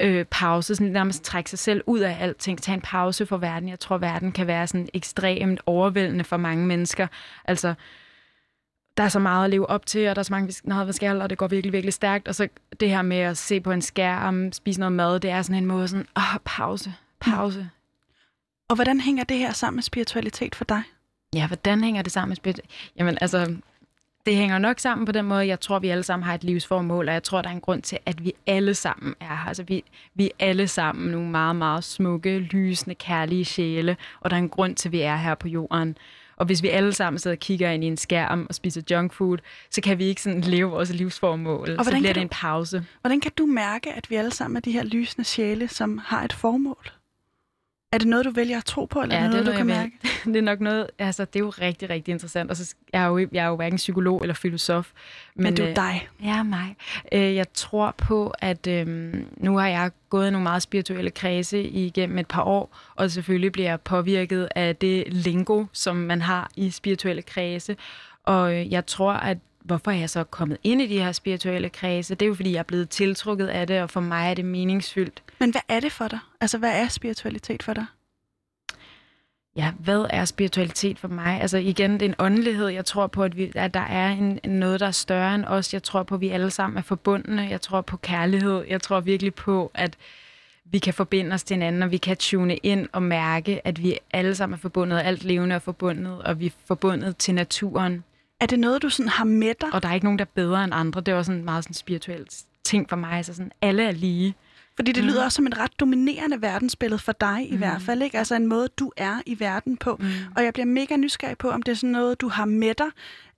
[0.00, 3.68] øh, pause, sådan nærmest trække sig selv ud af alting, tage en pause for verden.
[3.68, 7.06] Jeg tror, verden kan være sådan ekstremt overvældende for mange mennesker.
[7.44, 7.74] Altså,
[8.96, 11.22] der er så meget at leve op til, og der er så mange, vi skal,
[11.22, 12.28] og det går virkelig, virkelig stærkt.
[12.28, 12.48] Og så
[12.80, 15.66] det her med at se på en skærm, spise noget mad, det er sådan en
[15.66, 17.60] måde sådan, åh, pause, pause.
[17.60, 17.66] Mm.
[18.68, 20.82] Og hvordan hænger det her sammen med spiritualitet for dig?
[21.34, 22.92] Ja, hvordan hænger det sammen med spiritualitet?
[22.96, 23.56] Jamen, altså,
[24.26, 27.08] det hænger nok sammen på den måde, jeg tror, vi alle sammen har et livsformål,
[27.08, 29.46] og jeg tror, der er en grund til, at vi alle sammen er her.
[29.48, 34.36] Altså, vi, vi er alle sammen nogle meget, meget smukke, lysende, kærlige sjæle, og der
[34.36, 35.96] er en grund til, at vi er her på jorden.
[36.40, 39.12] Og hvis vi alle sammen sidder og kigger ind i en skærm og spiser junk
[39.12, 39.38] food,
[39.70, 41.76] så kan vi ikke sådan leve vores livsformål.
[41.78, 42.84] Og så bliver det en pause.
[43.00, 46.24] Hvordan kan du mærke, at vi alle sammen er de her lysende sjæle, som har
[46.24, 46.90] et formål?
[47.92, 49.58] Er det noget, du vælger at tro på, eller ja, noget, det er noget, du
[49.58, 49.92] kan mærke?
[50.32, 52.50] det er nok noget, altså det er jo rigtig, rigtig interessant.
[52.50, 54.90] Og så jeg er jo, jeg er jo hverken psykolog eller filosof.
[55.34, 56.08] Men, men du er øh, dig.
[56.22, 56.76] Ja, mig.
[57.12, 58.86] Øh, jeg tror på, at øh,
[59.36, 63.68] nu har jeg gået nogle meget spirituelle kredse igennem et par år, og selvfølgelig bliver
[63.68, 67.76] jeg påvirket af det lingo, som man har i spirituelle kredse.
[68.24, 71.68] Og øh, jeg tror, at hvorfor er jeg så kommet ind i de her spirituelle
[71.68, 72.14] kredse?
[72.14, 74.44] Det er jo, fordi jeg er blevet tiltrukket af det, og for mig er det
[74.44, 75.22] meningsfyldt.
[75.38, 76.18] Men hvad er det for dig?
[76.40, 77.86] Altså, hvad er spiritualitet for dig?
[79.56, 81.40] Ja, hvad er spiritualitet for mig?
[81.40, 82.68] Altså igen, det er en åndelighed.
[82.68, 85.74] Jeg tror på, at, vi, at der er en, noget, der er større end os.
[85.74, 87.42] Jeg tror på, at vi alle sammen er forbundne.
[87.42, 88.64] Jeg tror på kærlighed.
[88.68, 89.96] Jeg tror virkelig på, at
[90.64, 93.98] vi kan forbinde os til hinanden, og vi kan tune ind og mærke, at vi
[94.12, 98.04] alle sammen er forbundet, alt levende er forbundet, og vi er forbundet til naturen.
[98.40, 99.68] Er det noget, du sådan har med dig?
[99.72, 101.00] Og der er ikke nogen, der er bedre end andre.
[101.00, 103.24] Det er også en meget sådan spirituelt ting for mig.
[103.24, 104.34] Så sådan, alle er lige.
[104.76, 105.10] Fordi det mm.
[105.10, 107.58] lyder også som et ret dominerende verdensbillede for dig i mm.
[107.58, 108.02] hvert fald.
[108.02, 108.18] Ikke?
[108.18, 109.96] Altså en måde, du er i verden på.
[110.00, 110.06] Mm.
[110.36, 112.86] Og jeg bliver mega nysgerrig på, om det er sådan noget, du har med dig,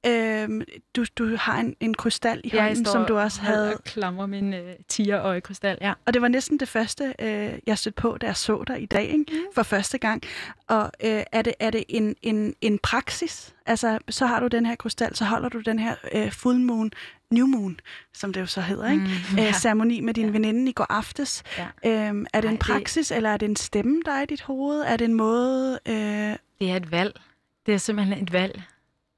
[0.06, 0.62] Øhm,
[0.96, 3.74] du, du har en, en krystal i hånden, som du også havde.
[3.74, 5.92] og klamrer min øh, tigerøje krystal, ja.
[6.06, 8.86] Og det var næsten det første, øh, jeg stødte på, da jeg så dig i
[8.86, 9.24] dag, ikke?
[9.28, 9.38] Mm.
[9.54, 10.22] for første gang.
[10.68, 13.54] Og øh, er det, er det en, en, en praksis?
[13.66, 16.90] Altså, så har du den her krystal, så holder du den her øh, full moon,
[17.30, 17.80] new moon,
[18.14, 19.04] som det jo så hedder, ikke?
[19.30, 19.48] Mm, ja.
[19.48, 20.32] øh, ceremoni med din ja.
[20.32, 21.42] veninde i går aftes.
[21.58, 22.08] Ja.
[22.08, 23.16] Øhm, er det Ej, en praksis, det...
[23.16, 24.80] eller er det en stemme, der er i dit hoved?
[24.80, 25.78] Er det en måde...
[25.88, 25.94] Øh...
[26.60, 27.20] Det er et valg.
[27.66, 28.62] Det er simpelthen et valg.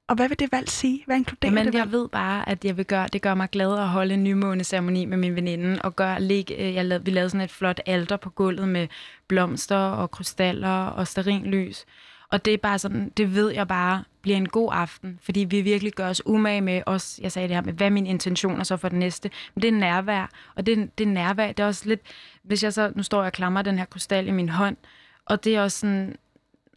[0.07, 1.03] Og hvad vil det valg sige?
[1.05, 1.91] Hvad inkluderer Men det jeg valg?
[1.91, 5.17] ved bare, at jeg vil gøre, det gør mig glad at holde en nymåneceremoni med
[5.17, 8.29] min veninde, og gør, lægge, øh, jeg lavede, vi lavede sådan et flot alter på
[8.29, 8.87] gulvet med
[9.27, 11.85] blomster og krystaller og sterinlys.
[12.31, 15.61] Og det er bare sådan, det ved jeg bare bliver en god aften, fordi vi
[15.61, 17.19] virkelig gør os umage med os.
[17.21, 19.29] Jeg sagde det her med, hvad er mine intentioner så for det næste?
[19.55, 22.01] Men det er nærvær, og det, det er nærvær, det er også lidt,
[22.43, 24.77] hvis jeg så, nu står jeg og klamrer den her krystal i min hånd,
[25.25, 26.15] og det er også sådan,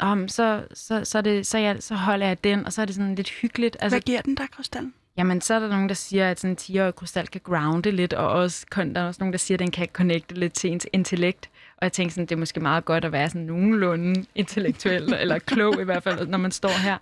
[0.02, 2.94] um, så, så, så, det, så, jeg, så holder jeg den, og så er det
[2.94, 3.76] sådan lidt hyggeligt.
[3.80, 4.94] Altså, hvad giver den der, krystallen?
[5.16, 8.12] Jamen, så er der nogen, der siger, at sådan en 10-årig krystal kan grounde lidt,
[8.12, 10.86] og også, der er også nogen, der siger, at den kan connecte lidt til ens
[10.92, 11.50] intellekt.
[11.76, 15.38] Og jeg tænker sådan, det er måske meget godt at være sådan nogenlunde intellektuel, eller
[15.38, 16.98] klog i hvert fald, når man står her.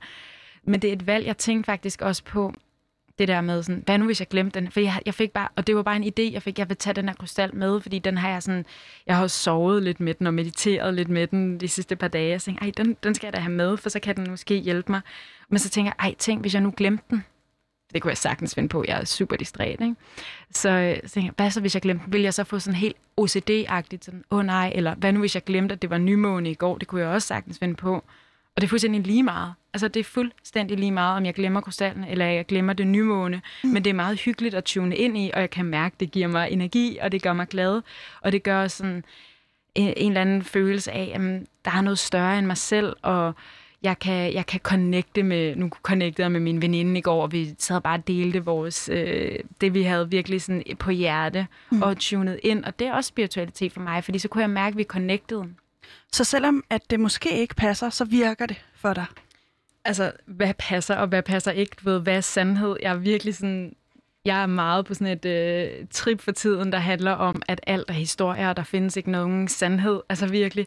[0.65, 2.55] Men det er et valg, jeg tænkte faktisk også på,
[3.19, 4.71] det der med sådan, hvad nu hvis jeg glemte den?
[4.71, 6.77] For jeg, jeg fik bare, og det var bare en idé, jeg fik, jeg vil
[6.77, 8.65] tage den her krystal med, fordi den har jeg sådan,
[9.07, 12.31] jeg har sovet lidt med den og mediteret lidt med den de sidste par dage.
[12.31, 14.55] Jeg tænkte, ej, den, den skal jeg da have med, for så kan den måske
[14.55, 15.01] hjælpe mig.
[15.49, 17.25] Men så tænker jeg, ej, tænk, hvis jeg nu glemte den.
[17.95, 19.95] Det kunne jeg sagtens finde på, jeg er super distræt, ikke?
[20.51, 22.13] Så, så tænkte jeg, hvad så hvis jeg glemte den?
[22.13, 25.35] Vil jeg så få sådan helt OCD-agtigt, sådan, åh oh, nej, eller hvad nu hvis
[25.35, 26.79] jeg glemte, at det var nymåne i går?
[26.79, 27.95] Det kunne jeg også sagtens finde på.
[28.57, 29.55] Og det er fuldstændig lige meget.
[29.77, 33.43] Altså, det er fuldstændig lige meget, om jeg glemmer krystallen, eller jeg glemmer det nymåne.
[33.65, 33.71] Mm.
[33.71, 36.11] Men det er meget hyggeligt at tune ind i, og jeg kan mærke, at det
[36.11, 37.83] giver mig energi, og det gør mig glad.
[38.21, 39.05] Og det gør sådan
[39.75, 41.21] en, en eller anden følelse af, at
[41.65, 43.35] der er noget større end mig selv, og
[43.83, 47.33] jeg kan, jeg kan connecte med, nu connectede jeg med min veninde i går, og
[47.33, 51.83] vi sad bare og delte vores, øh, det vi havde virkelig sådan på hjerte, mm.
[51.83, 52.65] og tunet ind.
[52.65, 55.45] Og det er også spiritualitet for mig, fordi så kunne jeg mærke, at vi connectede.
[56.13, 59.07] Så selvom at det måske ikke passer, så virker det for dig?
[59.87, 61.77] Altså, hvad passer og hvad passer ikke?
[61.85, 62.77] Du ved, hvad er sandhed?
[62.83, 63.77] Jeg er virkelig sådan...
[64.25, 67.85] Jeg er meget på sådan et øh, trip for tiden, der handler om, at alt
[67.89, 70.01] er historier, og der findes ikke nogen sandhed.
[70.09, 70.67] Altså virkelig,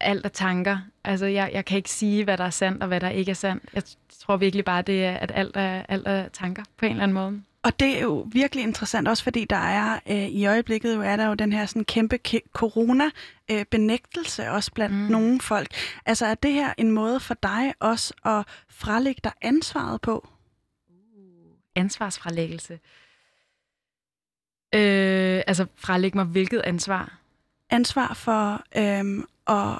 [0.00, 0.78] alt er tanker.
[1.04, 3.34] Altså, jeg, jeg kan ikke sige, hvad der er sandt og hvad der ikke er
[3.34, 3.64] sandt.
[3.74, 3.82] Jeg
[4.20, 7.14] tror virkelig bare, det er, at alt er, alt er tanker på en eller anden
[7.14, 7.42] måde.
[7.66, 11.16] Og det er jo virkelig interessant, også fordi der er øh, i øjeblikket jo er
[11.16, 12.18] der jo den her sådan kæmpe
[12.52, 15.00] corona-benægtelse også blandt mm.
[15.00, 15.68] nogle folk.
[16.06, 20.28] Altså er det her en måde for dig også at frelægge dig ansvaret på?
[20.88, 22.72] Uh, ansvarsfralæggelse.
[24.74, 27.18] Øh, altså frelægge mig hvilket ansvar?
[27.70, 29.78] Ansvar for øh, at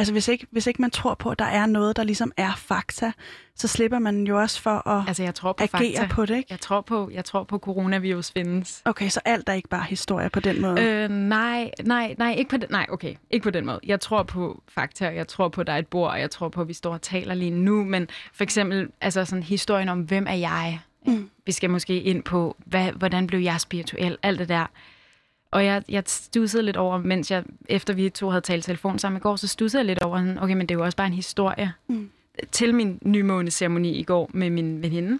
[0.00, 2.52] Altså hvis ikke, hvis ikke man tror på, at der er noget, der ligesom er
[2.56, 3.12] fakta,
[3.54, 6.14] så slipper man jo også for at altså, jeg tror på agere fakta.
[6.14, 6.46] på det, ikke?
[6.50, 8.82] Jeg tror på, jeg tror på, at coronavirus findes.
[8.84, 10.82] Okay, så alt er ikke bare historie på den måde?
[10.82, 13.80] Øh, nej, nej, nej, ikke på den, nej, okay, ikke på den måde.
[13.86, 16.48] Jeg tror på fakta, jeg tror på, at der er et bord, og jeg tror
[16.48, 20.00] på, at vi står og taler lige nu, men for eksempel altså sådan historien om,
[20.00, 20.80] hvem er jeg?
[21.06, 21.30] Mm.
[21.46, 24.16] Vi skal måske ind på, hvad, hvordan blev jeg spirituel?
[24.22, 24.66] Alt det der.
[25.50, 29.16] Og jeg, jeg stussede lidt over, mens jeg, efter vi to havde talt telefon sammen
[29.16, 31.12] i går, så stussede jeg lidt over, okay, men det er jo også bare en
[31.12, 31.72] historie.
[31.88, 32.10] Mm.
[32.52, 35.18] Til min nymåneceremoni i går med min veninde,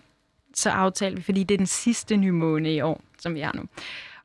[0.54, 3.62] så aftalte vi, fordi det er den sidste nymåne i år, som vi er nu.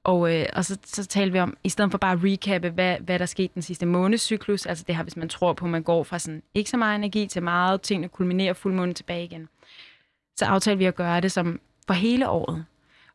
[0.03, 2.97] Og, øh, og så, så talte vi om, i stedet for bare at recappe, hvad,
[2.99, 5.83] hvad der skete den sidste månedscyklus, altså det her, hvis man tror på, at man
[5.83, 9.47] går fra sådan ikke så meget energi til meget, tingene kulminerer fuldmåne tilbage igen.
[10.35, 12.65] Så aftalte vi at gøre det som for hele året.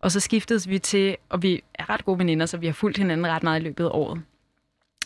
[0.01, 2.99] Og så skiftedes vi til, og vi er ret gode veninder, så vi har fulgt
[2.99, 4.23] hinanden ret meget i løbet af året.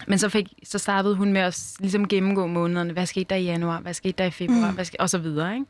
[0.06, 2.92] Men så, fik, så startede hun med at ligesom gennemgå månederne.
[2.92, 3.80] Hvad skete der i januar?
[3.80, 4.68] Hvad skete der i februar?
[4.68, 4.74] Mm.
[4.74, 5.54] Hvad skete, og så videre.
[5.54, 5.66] Ikke?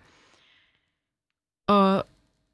[1.67, 2.07] Og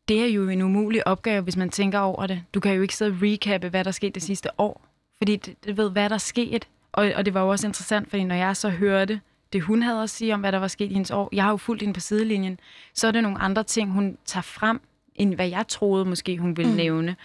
[0.09, 2.43] det er jo en umulig opgave, hvis man tænker over det.
[2.55, 4.83] Du kan jo ikke sidde og recappe, hvad der skete det sidste år.
[5.19, 6.67] Fordi det, det ved, hvad der skete.
[6.93, 9.21] Og, og det var jo også interessant, fordi når jeg så hørte
[9.53, 11.51] det, hun havde at sige om, hvad der var sket i hendes år, jeg har
[11.51, 12.61] jo fulgt hende på sidelinjen,
[12.95, 14.81] så er det nogle andre ting, hun tager frem,
[15.21, 16.77] end hvad jeg troede måske, hun ville mm.
[16.77, 17.17] nævne.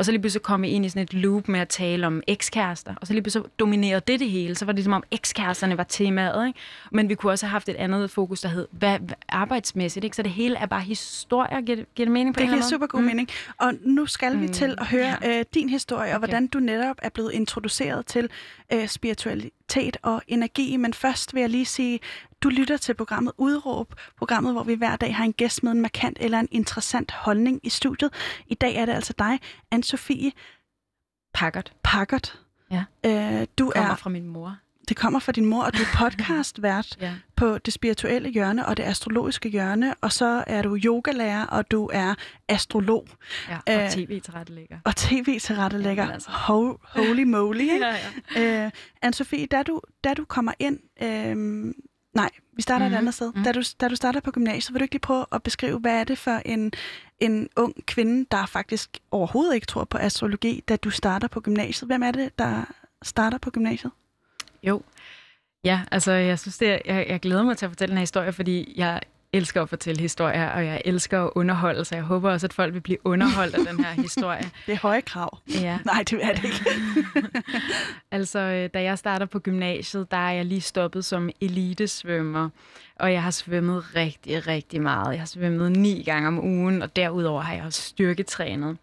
[0.00, 2.22] Og så lige pludselig kom jeg ind i sådan et loop med at tale om
[2.26, 2.94] ekskærester.
[3.00, 4.54] Og så lige pludselig dominerede det det hele.
[4.54, 6.46] Så var det som om ekskæresterne var temaet.
[6.46, 6.58] Ikke?
[6.92, 10.04] Men vi kunne også have haft et andet fokus, der hed hvad, arbejdsmæssigt.
[10.04, 10.16] Ikke?
[10.16, 11.60] Så det hele er bare historier.
[11.60, 13.06] Giver det, giver det mening på det en Det giver super god mm.
[13.06, 13.28] mening.
[13.58, 14.42] Og nu skal mm.
[14.42, 15.38] vi til at høre ja.
[15.38, 16.18] øh, din historie, og okay.
[16.18, 18.28] hvordan du netop er blevet introduceret til
[18.72, 18.88] øh,
[19.70, 20.76] spiritualitet og energi.
[20.76, 22.00] Men først vil jeg lige sige
[22.42, 25.80] du lytter til programmet Udråb, programmet, hvor vi hver dag har en gæst med en
[25.80, 28.12] markant eller en interessant holdning i studiet.
[28.46, 29.40] I dag er det altså dig,
[29.74, 30.30] Anne-Sophie
[31.34, 31.72] Packard.
[31.82, 32.38] Packard.
[32.70, 32.84] Ja.
[33.04, 34.56] Øh, du kommer er, fra min mor.
[34.90, 37.14] Det kommer fra din mor, og du er podcastvært ja.
[37.36, 41.90] på det spirituelle hjørne og det astrologiske hjørne, og så er du yogalærer, og du
[41.92, 42.14] er
[42.48, 43.08] astrolog.
[43.48, 44.78] Ja, og øh, tv-tilrettelægger.
[44.84, 46.04] Og tv-tilrettelægger.
[46.04, 46.30] Ja, altså.
[46.30, 47.86] Ho- holy moly, ikke?
[47.86, 47.96] ja,
[48.36, 48.64] ja.
[48.64, 48.70] Øh,
[49.06, 51.74] Anne-Sophie, da du, da du kommer ind, øh,
[52.14, 52.94] Nej, vi starter mm-hmm.
[52.94, 53.32] et andet sted.
[53.34, 53.44] Mm.
[53.44, 56.00] Da, du, da du starter på gymnasiet, vil du ikke lige prøve at beskrive, hvad
[56.00, 56.72] er det for en,
[57.20, 61.88] en ung kvinde, der faktisk overhovedet ikke tror på astrologi, da du starter på gymnasiet?
[61.88, 62.64] Hvem er det, der
[63.02, 63.92] starter på gymnasiet?
[64.62, 64.82] Jo,
[65.64, 68.02] ja, altså jeg synes, det er, jeg, jeg glæder mig til at fortælle den her
[68.02, 69.00] historie, fordi jeg,
[69.32, 72.74] elsker at fortælle historier, og jeg elsker at underholde, så jeg håber også, at folk
[72.74, 74.50] vil blive underholdt af den her historie.
[74.66, 75.38] Det er høje krav.
[75.60, 75.78] Ja.
[75.84, 76.64] Nej, det er det ikke.
[78.10, 82.48] altså, øh, da jeg starter på gymnasiet, der er jeg lige stoppet som elitesvømmer,
[82.96, 85.12] og jeg har svømmet rigtig, rigtig meget.
[85.12, 88.76] Jeg har svømmet ni gange om ugen, og derudover har jeg også styrketrænet.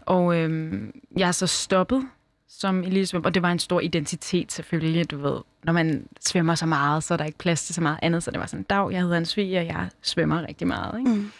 [0.00, 2.08] Og øhm, jeg har så stoppet
[2.58, 5.38] som elitesvømmer, og det var en stor identitet selvfølgelig, du ved.
[5.62, 8.30] Når man svømmer så meget, så er der ikke plads til så meget andet, så
[8.30, 10.98] det var sådan, dag, jeg hedder en svig, og jeg svømmer rigtig meget.
[10.98, 11.10] Ikke?
[11.10, 11.30] Mm.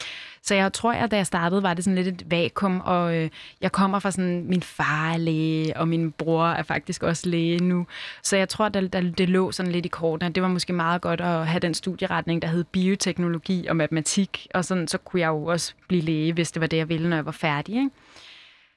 [0.46, 3.30] Så jeg tror, at da jeg startede, var det sådan lidt et vakuum, og øh,
[3.60, 7.58] jeg kommer fra sådan, min far er læge, og min bror er faktisk også læge
[7.58, 7.86] nu.
[8.22, 10.32] Så jeg tror, at det, det lå sådan lidt i kortene.
[10.32, 14.64] Det var måske meget godt at have den studieretning, der hed bioteknologi og matematik, og
[14.64, 17.16] sådan, så kunne jeg jo også blive læge, hvis det var det, jeg ville, når
[17.16, 17.74] jeg var færdig.
[17.74, 17.90] Ikke?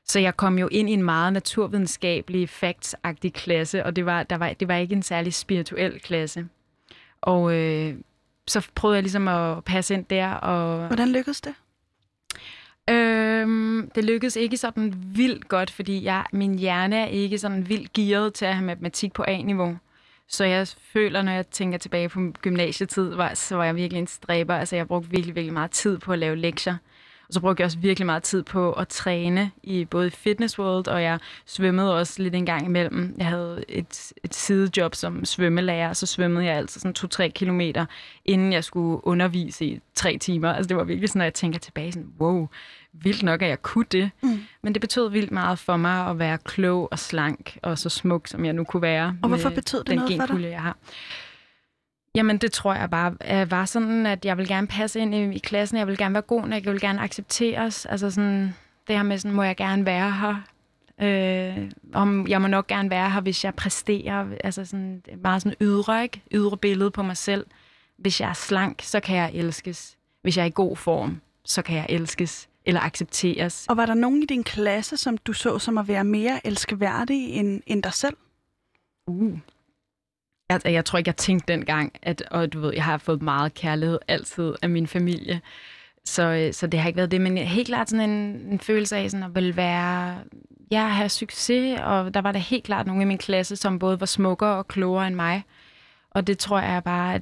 [0.09, 2.95] Så jeg kom jo ind i en meget naturvidenskabelig, facts
[3.33, 6.47] klasse, og det var, der var, det var ikke en særlig spirituel klasse.
[7.21, 7.95] Og øh,
[8.47, 10.31] så prøvede jeg ligesom at passe ind der.
[10.31, 11.53] Og, Hvordan lykkedes det?
[12.89, 17.93] Øhm, det lykkedes ikke sådan vildt godt, fordi jeg, min hjerne er ikke sådan vildt
[17.93, 19.77] gearet til at have matematik på A-niveau.
[20.27, 24.07] Så jeg føler, når jeg tænker tilbage på gymnasietid, var, så var jeg virkelig en
[24.07, 24.55] stræber.
[24.55, 26.77] Altså jeg brugte virkelig, virkelig meget tid på at lave lektier.
[27.27, 30.87] Og så brugte jeg også virkelig meget tid på at træne i både Fitness World,
[30.87, 33.15] og jeg svømmede også lidt en gang imellem.
[33.17, 37.85] Jeg havde et, et sidejob som svømmelærer, så svømmede jeg altså sådan 2-3 kilometer,
[38.25, 40.53] inden jeg skulle undervise i tre timer.
[40.53, 42.47] Altså det var virkelig sådan, at jeg tænker tilbage sådan, wow,
[42.93, 44.11] vildt nok, at jeg kunne det.
[44.23, 44.39] Mm.
[44.61, 48.27] Men det betød vildt meget for mig at være klog og slank og så smuk,
[48.27, 49.17] som jeg nu kunne være.
[49.21, 50.51] Og hvorfor betød det den noget for dig?
[50.51, 50.77] jeg har.
[52.17, 53.15] Jamen, det tror jeg bare
[53.51, 55.77] var sådan, at jeg vil gerne passe ind i, i klassen.
[55.77, 57.85] Jeg vil gerne være god, jeg vil gerne accepteres.
[57.85, 58.55] Altså sådan,
[58.87, 60.35] det her med sådan, må jeg gerne være her?
[61.01, 64.25] Øh, om jeg må nok gerne være her, hvis jeg præsterer.
[64.43, 66.21] Altså sådan, meget sådan ydre, ikke?
[66.31, 67.45] Ydre billede på mig selv.
[67.97, 69.97] Hvis jeg er slank, så kan jeg elskes.
[70.21, 73.65] Hvis jeg er i god form, så kan jeg elskes eller accepteres.
[73.69, 77.29] Og var der nogen i din klasse, som du så som at være mere elskeværdig
[77.29, 78.17] end, end dig selv?
[79.07, 79.37] Uh,
[80.49, 83.53] Altså, jeg tror ikke, jeg tænkte dengang, at og du ved, jeg har fået meget
[83.53, 85.41] kærlighed altid af min familie.
[86.05, 88.19] Så, øh, så det har ikke været det, men helt klart sådan en,
[88.51, 90.19] en følelse af sådan at vil være,
[90.71, 93.99] ja, have succes, og der var der helt klart nogle i min klasse, som både
[93.99, 95.43] var smukkere og klogere end mig.
[96.11, 97.21] Og det tror jeg bare, at,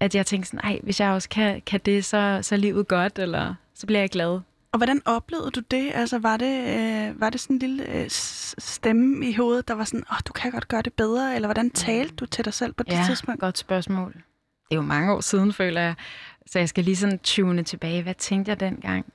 [0.00, 2.88] at jeg tænkte sådan, ej, hvis jeg også kan, kan det, så, så er livet
[2.88, 4.40] godt, eller så bliver jeg glad.
[4.72, 5.90] Og hvordan oplevede du det?
[5.94, 9.84] Altså, var det, øh, var det sådan en lille øh, stemme i hovedet, der var
[9.84, 11.34] sådan, åh, oh, du kan godt gøre det bedre?
[11.34, 13.40] Eller hvordan talte du til dig selv på det ja, tidspunkt?
[13.40, 14.12] godt spørgsmål.
[14.12, 14.22] Det
[14.70, 15.94] er jo mange år siden, føler jeg.
[16.46, 18.02] Så jeg skal lige sådan tune tilbage.
[18.02, 19.06] Hvad tænkte jeg dengang?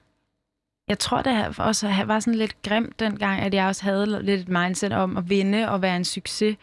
[0.87, 4.49] Jeg tror, det også var sådan lidt grimt dengang, at jeg også havde lidt et
[4.49, 6.57] mindset om at vinde og være en succes.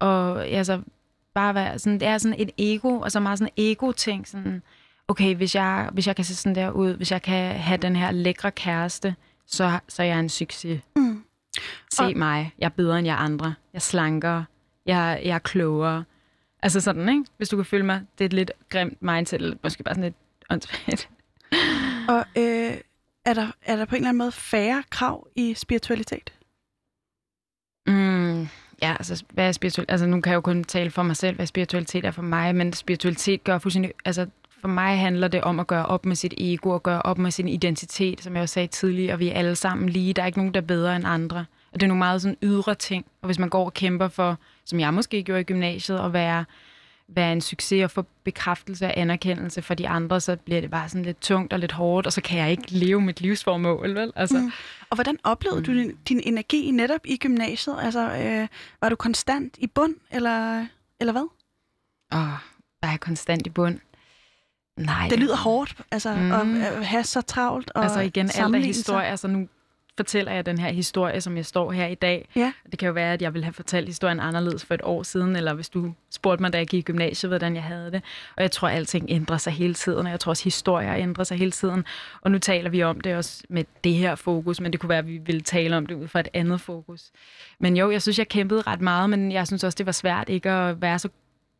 [0.00, 0.82] Og altså,
[1.34, 4.62] bare være sådan, det er sådan et ego, og så meget sådan ego-ting, sådan,
[5.08, 7.96] okay, hvis jeg, hvis jeg kan se sådan der ud, hvis jeg kan have den
[7.96, 9.14] her lækre kæreste,
[9.46, 10.80] så, så er jeg en succes.
[10.96, 11.24] Mm.
[11.92, 12.16] Se og...
[12.16, 13.54] mig, jeg er bedre end jeg andre.
[13.72, 14.44] Jeg slanker,
[14.86, 16.04] jeg, jeg er klogere.
[16.62, 17.24] Altså sådan, ikke?
[17.36, 20.04] Hvis du kan følge mig, det er et lidt grimt mindset, eller måske bare sådan
[20.04, 20.16] lidt
[20.50, 21.08] åndssvagt.
[22.08, 22.76] Og øh,
[23.24, 26.32] er, der, er der på en eller anden måde færre krav i spiritualitet?
[27.86, 28.40] Mm,
[28.82, 29.92] ja, altså, hvad er spiritualitet?
[29.92, 32.54] Altså, nu kan jeg jo kun tale for mig selv, hvad spiritualitet er for mig,
[32.54, 33.92] men spiritualitet gør fuldstændig...
[34.04, 34.26] Altså,
[34.60, 37.30] for mig handler det om at gøre op med sit ego og gøre op med
[37.30, 40.12] sin identitet, som jeg også sagde tidligere, og vi er alle sammen lige.
[40.12, 41.44] Der er ikke nogen, der er bedre end andre.
[41.72, 43.06] Og det er nogle meget sådan ydre ting.
[43.22, 46.44] Og hvis man går og kæmper for, som jeg måske gjorde i gymnasiet, at være,
[47.08, 50.88] være en succes og få bekræftelse og anerkendelse for de andre, så bliver det bare
[50.88, 54.12] sådan lidt tungt og lidt hårdt, og så kan jeg ikke leve mit livsformål, vel?
[54.16, 54.38] Altså.
[54.38, 54.52] Mm.
[54.90, 55.64] Og hvordan oplevede mm.
[55.64, 57.76] du din, din energi netop i gymnasiet?
[57.82, 58.48] Altså, øh,
[58.80, 60.66] var du konstant i bund, eller,
[61.00, 61.26] eller hvad?
[62.12, 62.38] Åh, oh,
[62.82, 63.78] var jeg konstant i bund?
[64.78, 65.08] Nej.
[65.10, 66.62] Det lyder hårdt, altså mm.
[66.62, 69.06] at have så travlt og Altså igen, alt er historie.
[69.06, 69.48] Altså nu
[69.98, 72.28] fortæller jeg den her historie, som jeg står her i dag.
[72.36, 72.52] Ja.
[72.70, 75.36] Det kan jo være, at jeg ville have fortalt historien anderledes for et år siden,
[75.36, 78.02] eller hvis du spurgte mig, da jeg gik i gymnasiet, hvordan jeg havde det.
[78.36, 80.94] Og jeg tror, at alting ændrer sig hele tiden, og jeg tror også, at historier
[80.94, 81.84] ændrer sig hele tiden.
[82.20, 84.98] Og nu taler vi om det også med det her fokus, men det kunne være,
[84.98, 87.10] at vi ville tale om det ud fra et andet fokus.
[87.60, 90.28] Men jo, jeg synes, jeg kæmpede ret meget, men jeg synes også, det var svært
[90.28, 91.08] ikke at være så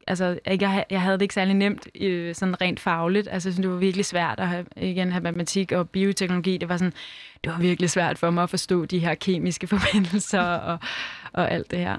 [0.08, 3.28] altså, jeg, jeg havde det ikke særlig nemt øh, sådan rent fagligt.
[3.30, 6.56] Altså, det var virkelig svært at have, igen have matematik og bioteknologi.
[6.56, 6.92] Det var sådan,
[7.44, 10.78] det var virkelig svært for mig at forstå de her kemiske forbindelser og,
[11.32, 11.96] og alt det her.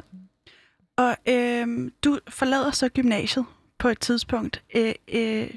[0.97, 3.45] Og øh, du forlader så gymnasiet
[3.79, 4.63] på et tidspunkt.
[4.75, 5.49] Øh, øh,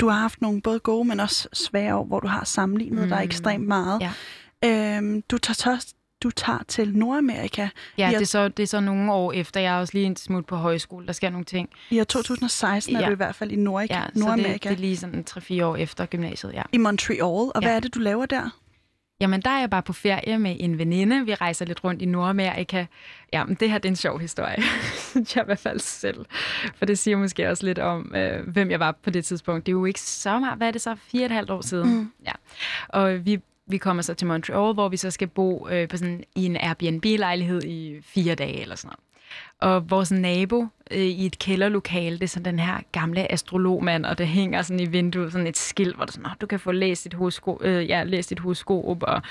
[0.00, 3.08] du har haft nogle både gode, men også svære år, hvor du har sammenlignet mm.
[3.08, 4.00] dig ekstremt meget.
[4.00, 4.12] Ja.
[4.64, 5.86] Øh, du tager
[6.26, 7.68] du tager til Nordamerika.
[7.98, 9.60] Ja, det er, så, det er så nogle år efter.
[9.60, 11.06] Jeg er også lige en smut på højskole.
[11.06, 11.68] Der sker nogle ting.
[11.90, 12.98] I år 2016 ja.
[12.98, 13.06] er Ja.
[13.08, 14.68] du i hvert fald i Nord- Ja, så det, Nordamerika.
[14.68, 16.62] det er lige sådan 3-4 år efter gymnasiet, ja.
[16.72, 17.20] I Montreal.
[17.22, 17.60] Og Ja.
[17.60, 18.50] hvad er det, du laver der?
[19.20, 21.24] Jamen, der er jeg bare på ferie med en veninde.
[21.26, 22.86] Vi rejser lidt rundt i Nordamerika.
[23.32, 24.62] Jamen, det her det er en sjov historie,
[25.10, 26.26] synes jeg i hvert fald selv.
[26.76, 29.66] For det siger måske også lidt om, øh, hvem jeg var på det tidspunkt.
[29.66, 31.60] Det er jo ikke så meget, hvad er det så, fire og et halvt år
[31.60, 31.94] siden.
[31.94, 32.10] Mm.
[32.26, 32.32] Ja.
[32.88, 36.24] Og vi, vi kommer så til Montreal, hvor vi så skal bo øh, på sådan,
[36.34, 39.00] i en Airbnb-lejlighed i fire dage eller sådan noget.
[39.58, 44.18] Og vores nabo øh, i et kælderlokale, det er sådan den her gamle astrologmand, og
[44.18, 47.04] der hænger sådan i vinduet, sådan et skilt, hvor der sådan, du kan få læst
[47.04, 49.22] dit horoskop, øh, ja, læst dit horoskop, og,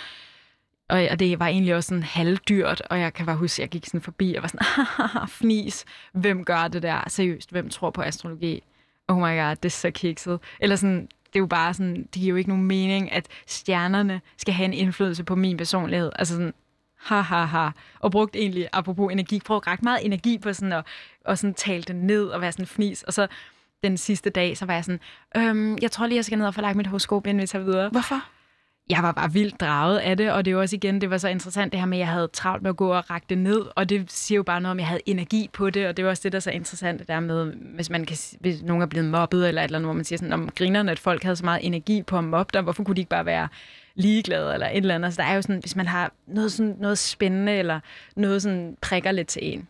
[0.90, 3.70] og, og det var egentlig også sådan halvdyrt, og jeg kan bare huske, at jeg
[3.70, 7.04] gik sådan forbi, og var sådan, fnis, hvem gør det der?
[7.08, 8.64] Seriøst, hvem tror på astrologi?
[9.08, 10.40] Oh my god, det er så kikset.
[10.60, 14.22] Eller sådan, det er jo bare sådan, det giver jo ikke nogen mening, at stjernerne
[14.38, 16.12] skal have en indflydelse på min personlighed.
[16.16, 16.54] Altså sådan,
[16.98, 17.70] ha, ha, ha.
[18.00, 20.86] Og brugt egentlig, apropos energi, brugt ret meget energi på sådan at,
[21.26, 23.04] og sådan tale det ned og være sådan fnis.
[23.04, 23.28] Og så
[23.84, 25.00] den sidste dag, så var jeg sådan,
[25.38, 27.66] øhm, jeg tror lige, jeg skal ned og få lagt mit horoskop, inden vi tager
[27.66, 27.90] videre.
[27.90, 28.24] Hvorfor?
[28.90, 31.28] Jeg var bare vildt draget af det, og det jo også igen, det var så
[31.28, 33.62] interessant det her med, at jeg havde travlt med at gå og række det ned,
[33.76, 36.06] og det siger jo bare noget om, at jeg havde energi på det, og det
[36.06, 38.82] var også det, der er så interessant det der med, hvis, man kan, hvis nogen
[38.82, 41.24] er blevet mobbet, eller et eller andet, hvor man siger sådan, om grinerne, at folk
[41.24, 43.48] havde så meget energi på at mobbe dig, hvorfor kunne de ikke bare være
[43.96, 45.14] ligeglade, eller et eller andet.
[45.14, 47.80] Så der er jo sådan, hvis man har noget, sådan, noget spændende, eller
[48.16, 49.68] noget sådan prikker lidt til en.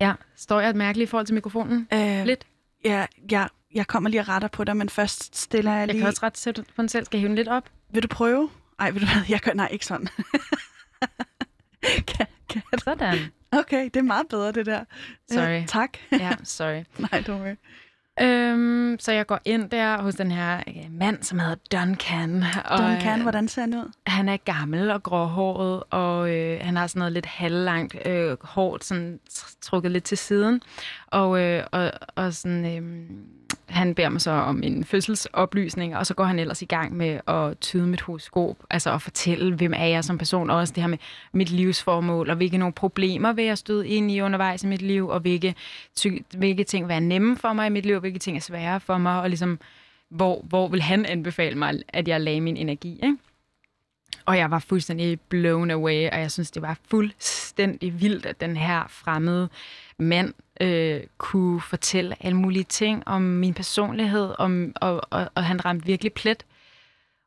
[0.00, 1.88] Ja, står jeg et mærkeligt i forhold til mikrofonen?
[1.92, 2.46] Øh, Lidt.
[2.84, 5.98] Ja, jeg, jeg kommer lige og retter på dig, men først stiller jeg Jeg lige...
[5.98, 7.04] kan også ret sætte på den selv.
[7.04, 7.64] Skal jeg hive den lidt op?
[7.94, 8.50] Vil du prøve?
[8.80, 9.22] Ej, ved du hvad?
[9.28, 9.52] Jeg gør...
[9.52, 10.08] Nej, ikke sådan.
[12.06, 12.78] kan, kan du?
[12.84, 13.18] Sådan.
[13.52, 14.84] Okay, det er meget bedre, det der.
[15.30, 15.60] Sorry.
[15.60, 15.90] Øh, tak.
[16.12, 16.84] Ja, sorry.
[17.10, 17.56] Nej, don't worry.
[18.20, 22.44] Øhm, så jeg går ind der hos den her øh, mand, som hedder Duncan.
[22.64, 23.92] Og, Duncan, øh, hvordan ser han ud?
[24.06, 28.78] Han er gammel og gråhåret, og øh, han har sådan noget lidt halvlangt øh, hår,
[28.82, 30.62] sådan tr- trukket lidt til siden.
[31.06, 33.10] Og, øh, og, og sådan, øh,
[33.68, 37.20] han beder mig så om en fødselsoplysning, og så går han ellers i gang med
[37.26, 40.82] at tyde mit horoskop, altså at fortælle, hvem er jeg som person, og også det
[40.82, 40.98] her med
[41.32, 45.08] mit livsformål, og hvilke nogle problemer vil jeg støde ind i undervejs i mit liv,
[45.08, 45.54] og hvilke,
[45.96, 48.40] ty- hvilke ting vil være nemme for mig i mit liv, og hvilke ting er
[48.40, 49.58] svære for mig, og ligesom,
[50.08, 53.16] hvor, hvor vil han anbefale mig, at jeg lagde min energi, ikke?
[54.24, 58.56] Og jeg var fuldstændig blown away, og jeg synes, det var fuldstændig vildt, at den
[58.56, 59.48] her fremmede
[59.98, 65.64] mand øh, kunne fortælle alle mulige ting om min personlighed, om, og, og, og han
[65.64, 66.44] ramte virkelig plet.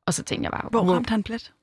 [0.05, 1.53] Og så tænkte jeg bare, Hvor ramte han plet?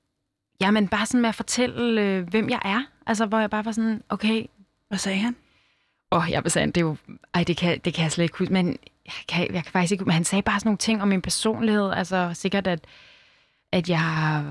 [0.61, 2.83] Jamen bare sådan med at fortælle, øh, hvem jeg er.
[3.07, 4.47] Altså, hvor jeg bare var sådan, okay,
[4.89, 5.37] Hvad sagde han?
[6.12, 6.97] Åh, oh, jeg vil sige, det er jo...
[7.35, 8.66] Ej, det kan, det kan jeg slet ikke huske, men
[9.07, 10.05] jeg kan, jeg kan faktisk ikke...
[10.05, 11.91] Men han sagde bare sådan nogle ting om min personlighed.
[11.91, 12.85] Altså, sikkert, at,
[13.72, 14.45] at jeg...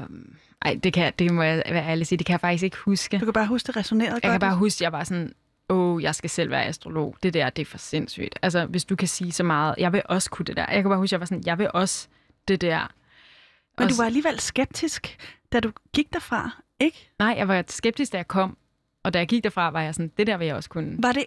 [0.66, 3.18] Ej, det, kan, det må jeg være ærlig sige, det kan jeg faktisk ikke huske.
[3.18, 4.32] Du kan bare huske, det resonerede Jeg godt.
[4.32, 5.34] kan bare huske, at jeg var sådan,
[5.70, 7.16] åh, oh, jeg skal selv være astrolog.
[7.24, 8.40] Det der, det er for sindssygt.
[8.42, 10.66] Altså, hvis du kan sige så meget, jeg vil også kunne det der.
[10.72, 12.08] Jeg kan bare huske, at jeg var sådan, jeg vil også
[12.48, 12.94] det der.
[13.78, 15.18] Men du var alligevel skeptisk,
[15.54, 17.10] da du gik derfra, ikke?
[17.20, 18.58] Nej, jeg var skeptisk, da jeg kom.
[19.04, 20.96] Og da jeg gik derfra, var jeg sådan, det der vil jeg også kunne.
[21.00, 21.26] Var det,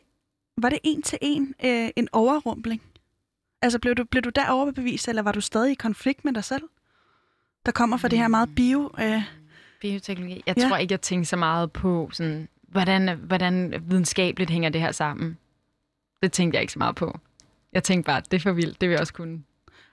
[0.59, 2.83] var det en til en øh, en overrumpling?
[3.63, 6.45] Altså, blev du, blev du der overbevist, eller var du stadig i konflikt med dig
[6.45, 6.63] selv?
[7.67, 8.91] Der kommer fra det her meget bio...
[9.01, 9.23] Øh,
[9.81, 10.43] Bioteknologi.
[10.47, 10.69] Jeg Ja.
[10.69, 15.39] tror ikke, jeg tænkte så meget på, sådan, hvordan, hvordan videnskabeligt hænger det her sammen.
[16.23, 17.19] Det tænkte jeg ikke så meget på.
[17.73, 19.43] Jeg tænkte bare, det er for vildt, det vil jeg også kunne.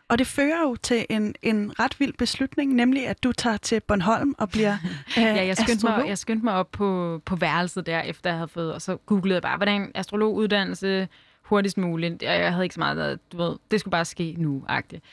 [0.09, 3.79] og det fører jo til en, en ret vild beslutning, nemlig at du tager til
[3.79, 4.77] Bornholm og bliver
[5.17, 5.99] øh, Ja, jeg skyndte, astrolog.
[5.99, 8.97] mig, jeg skyndte mig op på, på værelset der, efter jeg havde fået, og så
[8.97, 11.07] googlede jeg bare, hvordan astrologuddannelse
[11.41, 12.23] hurtigst muligt.
[12.23, 15.03] Jeg, jeg havde ikke så meget, du ved, det skulle bare ske nu, agtigt.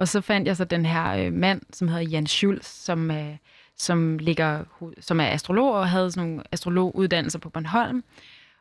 [0.00, 3.36] Og så fandt jeg så den her øh, mand, som hedder Jan Schulz, som, øh,
[3.76, 4.64] som, ligger,
[5.00, 8.04] som er astrolog og havde sådan nogle astrologuddannelser på Bornholm.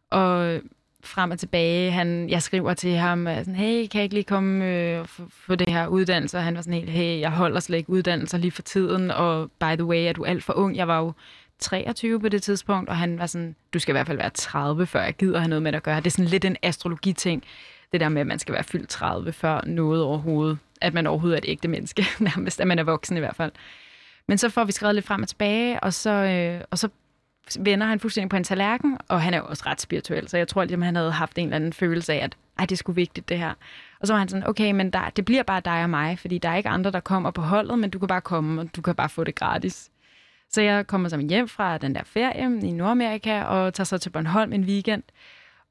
[0.09, 0.61] Og
[1.03, 4.65] frem og tilbage, han, jeg skriver til ham, sådan, hey, kan jeg ikke lige komme
[4.65, 6.37] øh, for, for det her uddannelse?
[6.37, 9.51] Og han var sådan helt, hey, jeg holder slet ikke uddannelser lige for tiden, og
[9.51, 10.75] by the way, er du alt for ung?
[10.75, 11.13] Jeg var jo
[11.59, 14.85] 23 på det tidspunkt, og han var sådan, du skal i hvert fald være 30,
[14.85, 15.97] før jeg gider have noget med at gøre.
[15.97, 17.43] Det er sådan lidt en astrologi-ting,
[17.91, 21.37] det der med, at man skal være fyldt 30, før noget overhovedet, at man overhovedet
[21.37, 23.51] er et ægte menneske, nærmest, at man er voksen i hvert fald.
[24.27, 26.89] Men så får vi skrevet lidt frem og tilbage, og så, øh, og så
[27.59, 30.47] vender han fuldstændig på en tallerken, og han er jo også ret spirituel, så jeg
[30.47, 32.91] tror, at han havde haft en eller anden følelse af, at ej, det er sgu
[32.91, 33.53] vigtigt, det her.
[33.99, 36.37] Og så var han sådan, okay, men der, det bliver bare dig og mig, fordi
[36.37, 38.81] der er ikke andre, der kommer på holdet, men du kan bare komme, og du
[38.81, 39.91] kan bare få det gratis.
[40.49, 44.09] Så jeg kommer sammen hjem fra den der ferie i Nordamerika, og tager så til
[44.09, 45.03] Bornholm en weekend,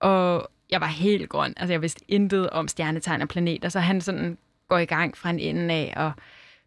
[0.00, 1.54] og jeg var helt grøn.
[1.56, 4.38] Altså, jeg vidste intet om stjernetegn og planeter, så han sådan
[4.68, 6.12] går i gang fra en ende af, og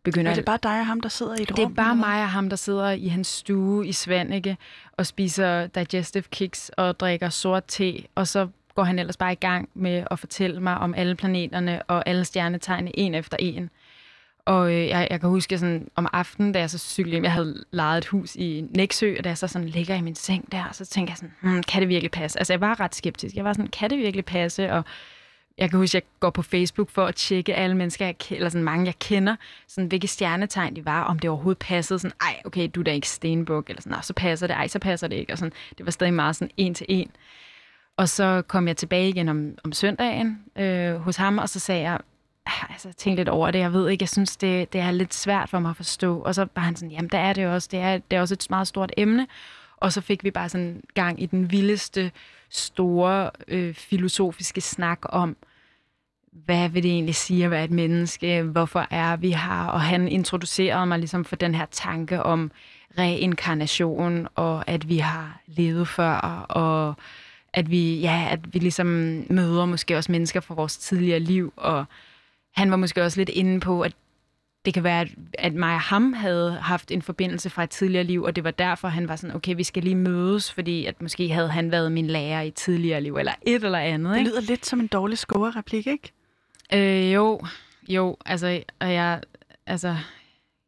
[0.04, 0.32] begynder...
[0.32, 1.72] Er det bare dig og ham, der sidder i et det rum?
[1.72, 4.58] er bare eller mig og ham, der sidder i hans stue i Svanike
[4.98, 9.36] og spiser digestive kicks og drikker sort te, og så går han ellers bare i
[9.36, 13.70] gang med at fortælle mig om alle planeterne og alle stjernetegnene en efter en.
[14.46, 17.32] Og øh, jeg, jeg kan huske sådan om aftenen, da jeg så cyklede hjem, jeg
[17.32, 20.52] havde lejet et hus i Næksø, og da jeg så sådan ligger i min seng
[20.52, 22.40] der, så tænker jeg sådan, hmm, kan det virkelig passe?
[22.40, 23.36] Altså jeg var ret skeptisk.
[23.36, 24.72] Jeg var sådan, kan det virkelig passe?
[24.74, 24.84] Og
[25.58, 28.50] jeg kan huske, at jeg går på Facebook for at tjekke alle mennesker, jeg, eller
[28.50, 29.36] sådan mange, jeg kender,
[29.68, 32.00] sådan, hvilke stjernetegn de var, om det overhovedet passede.
[32.00, 34.80] Sådan, ej, okay, du er da ikke stenbuk, eller sådan, så passer det, ej, så
[34.80, 35.34] passer det ikke.
[35.34, 37.12] Og sådan, det var stadig meget sådan en til en.
[37.98, 41.82] Og så kom jeg tilbage igen om, om søndagen øh, hos ham, og så sagde
[41.82, 42.00] jeg,
[42.46, 44.92] Ah, altså, jeg tænkte lidt over det, jeg ved ikke, jeg synes, det, det er
[44.92, 46.20] lidt svært for mig at forstå.
[46.20, 48.34] Og så var han sådan, jamen, der er det også, det er, det er også
[48.34, 49.28] et meget stort emne.
[49.78, 52.12] Og så fik vi bare sådan gang i den vildeste,
[52.52, 55.36] store øh, filosofiske snak om,
[56.32, 58.44] hvad vil det egentlig sige at være et menneske?
[58.44, 59.66] Hvorfor er vi her?
[59.66, 62.52] Og han introducerede mig ligesom for den her tanke om
[62.98, 66.18] reinkarnation, og at vi har levet før,
[66.50, 66.96] og
[67.54, 68.88] at vi, ja, at vi ligesom
[69.30, 71.86] møder måske også mennesker fra vores tidligere liv, og
[72.52, 73.94] han var måske også lidt inde på, at
[74.66, 78.24] det kan være, at, mig og ham havde haft en forbindelse fra et tidligere liv,
[78.24, 81.30] og det var derfor, han var sådan, okay, vi skal lige mødes, fordi at måske
[81.30, 84.14] havde han været min lærer i et tidligere liv, eller et eller andet.
[84.14, 84.30] Det Ikke?
[84.32, 86.12] lyder lidt som en dårlig score-replik, ikke?
[86.74, 87.42] Øh, jo,
[87.90, 89.22] jo, altså, og jeg,
[89.68, 89.96] altså,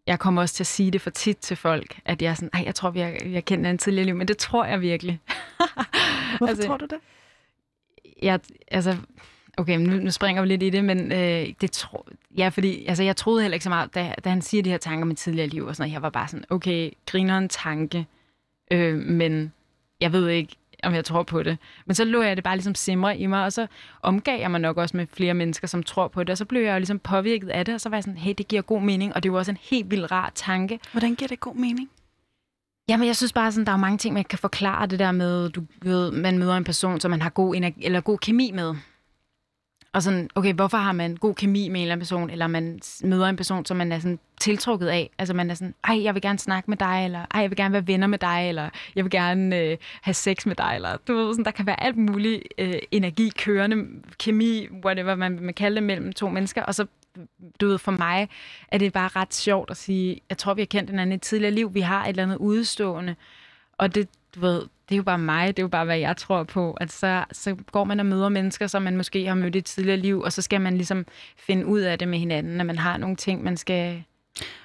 [0.07, 2.65] jeg kommer også til at sige det for tit til folk, at jeg er sådan,
[2.65, 5.19] jeg tror, vi har kendt en tidligere liv, men det tror jeg virkelig.
[6.37, 6.97] Hvorfor Altså, tror du det?
[8.21, 8.39] jeg,
[8.71, 8.97] altså,
[9.57, 12.05] okay, men nu, nu springer vi lidt i det, men øh, det tro,
[12.37, 14.77] ja, fordi altså, jeg troede heller ikke så meget, da, da han siger de her
[14.77, 18.05] tanker med tidligere liv og sådan noget, jeg var bare sådan, okay, griner en tanke,
[18.71, 19.53] øh, men
[20.01, 21.57] jeg ved ikke, om jeg tror på det.
[21.85, 23.67] Men så lå jeg det bare ligesom simre i mig, og så
[24.01, 26.61] omgav jeg mig nok også med flere mennesker, som tror på det, og så blev
[26.61, 28.81] jeg jo ligesom påvirket af det, og så var jeg sådan, hey, det giver god
[28.81, 31.89] mening, og det jo også en helt vildt rar tanke, Hvordan giver det god mening?
[32.89, 35.49] Jamen, jeg synes bare, sådan, der er mange ting, man kan forklare det der med,
[35.49, 38.75] du ved, man møder en person, som man har god, energi, eller god kemi med.
[39.93, 42.79] Og sådan, okay, hvorfor har man god kemi med en eller anden person, eller man
[43.03, 45.09] møder en person, som man er sådan tiltrukket af.
[45.17, 47.57] Altså man er sådan, ej, jeg vil gerne snakke med dig, eller ej, jeg vil
[47.57, 50.97] gerne være venner med dig, eller jeg vil gerne øh, have sex med dig, eller
[51.07, 53.85] du ved, sådan, der kan være alt muligt øh, energi, kørende,
[54.19, 56.85] kemi, whatever man vil kalde det, mellem to mennesker, og så
[57.61, 58.29] du ved, for mig
[58.67, 61.21] er det bare ret sjovt at sige, jeg tror, vi har kendt hinanden i et
[61.21, 63.15] tidligere liv, vi har et eller andet udstående,
[63.77, 64.61] og det, du ved,
[64.93, 67.25] det er jo bare mig, det er jo bare, hvad jeg tror på, at så,
[67.31, 70.21] så går man og møder mennesker, som man måske har mødt i et tidligere liv,
[70.21, 71.05] og så skal man ligesom
[71.37, 74.03] finde ud af det med hinanden, at man har nogle ting, man skal...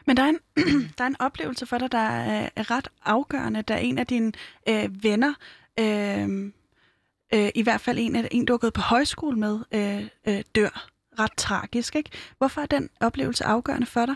[0.07, 0.39] Men der er, en,
[0.99, 4.33] der er en oplevelse for dig, der er, er ret afgørende, da en af dine
[4.68, 5.35] øh, venner,
[5.81, 6.29] øh,
[7.35, 10.43] øh, i hvert fald en, af, en, du har gået på højskole med, øh, øh,
[10.55, 11.97] dør ret tragisk.
[11.97, 12.11] Ikke?
[12.39, 14.14] Hvorfor er den oplevelse afgørende for dig?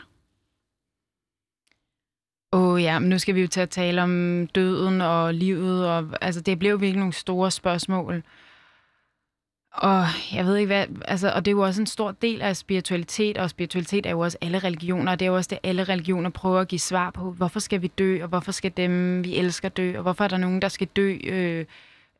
[2.52, 5.88] Åh oh, ja, men nu skal vi jo til at tale om døden og livet,
[5.88, 8.22] og altså, det blev virkelig nogle store spørgsmål.
[9.72, 12.56] Og jeg ved ikke hvad, altså, og det er jo også en stor del af
[12.56, 15.84] spiritualitet, og spiritualitet er jo også alle religioner, og det er jo også det, alle
[15.84, 19.36] religioner prøver at give svar på, hvorfor skal vi dø, og hvorfor skal dem, vi
[19.36, 21.66] elsker, dø, og hvorfor er der nogen, der skal dø øh,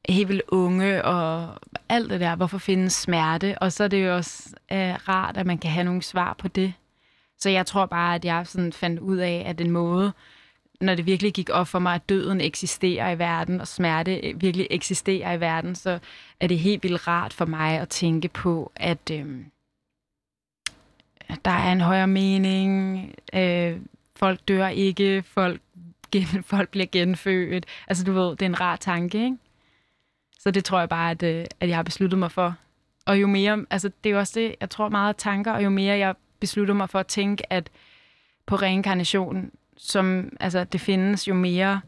[0.09, 1.49] helt vildt unge, og
[1.89, 5.47] alt det der, hvorfor findes smerte, og så er det jo også øh, rart, at
[5.47, 6.72] man kan have nogle svar på det.
[7.43, 10.12] Så jeg tror bare, at jeg sådan fandt ud af, at den måde,
[10.80, 14.43] når det virkelig gik op for mig, at døden eksisterer i verden, og smerte øh,
[14.43, 15.99] virkelig eksisterer i verden, så
[16.40, 19.45] er det helt vildt rart for mig at tænke på, at, øh,
[21.28, 23.76] at der er en højere mening, øh,
[24.16, 25.61] folk dør ikke, folk,
[26.12, 27.66] gen, folk bliver genfødt.
[27.88, 29.36] Altså du ved, det er en rar tanke, ikke?
[30.38, 32.57] Så det tror jeg bare, at, øh, at jeg har besluttet mig for.
[33.07, 35.70] Og jo mere, altså det er jo også det, jeg tror meget tanker, og jo
[35.70, 37.70] mere jeg beslutter mig for at tænke, at
[38.47, 41.80] på reinkarnation, som altså, det findes, jo mere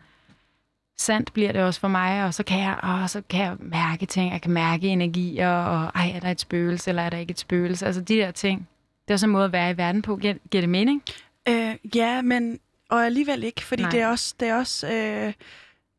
[0.99, 4.07] sandt bliver det også for mig, og så kan jeg, og så kan jeg mærke
[4.07, 7.31] ting, jeg kan mærke energier, og ej, er der et spøgelse, eller er der ikke
[7.31, 7.87] et spøgelse?
[7.87, 8.69] Altså de der ting.
[9.05, 10.17] Det er også en måde at være i verden på.
[10.17, 11.03] Giver, giver det mening?
[11.49, 12.59] Øh, ja, men
[12.91, 13.91] og alligevel ikke, fordi Nej.
[13.91, 15.33] det er også, det er også øh,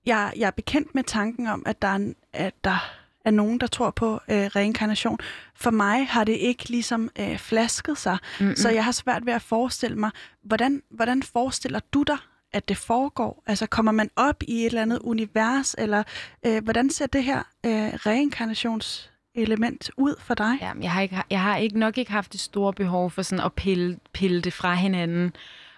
[0.05, 2.91] jeg, jeg er bekendt med tanken om, at der er, en- at der
[3.25, 5.19] er nogen, der tror på øh, reinkarnation.
[5.55, 8.55] For mig har det ikke ligesom øh, flasket sig, Mm-mm.
[8.55, 10.11] så jeg har svært ved at forestille mig,
[10.43, 12.17] hvordan, hvordan forestiller du dig,
[12.53, 13.43] at det foregår?
[13.47, 16.03] Altså kommer man op i et eller andet univers, eller
[16.45, 20.57] øh, hvordan ser det her øh, reinkarnationselement ud for dig?
[20.61, 23.21] Ja, men jeg har, ikke, jeg har ikke nok ikke haft det store behov for
[23.21, 25.35] sådan at pille, pille det fra hinanden,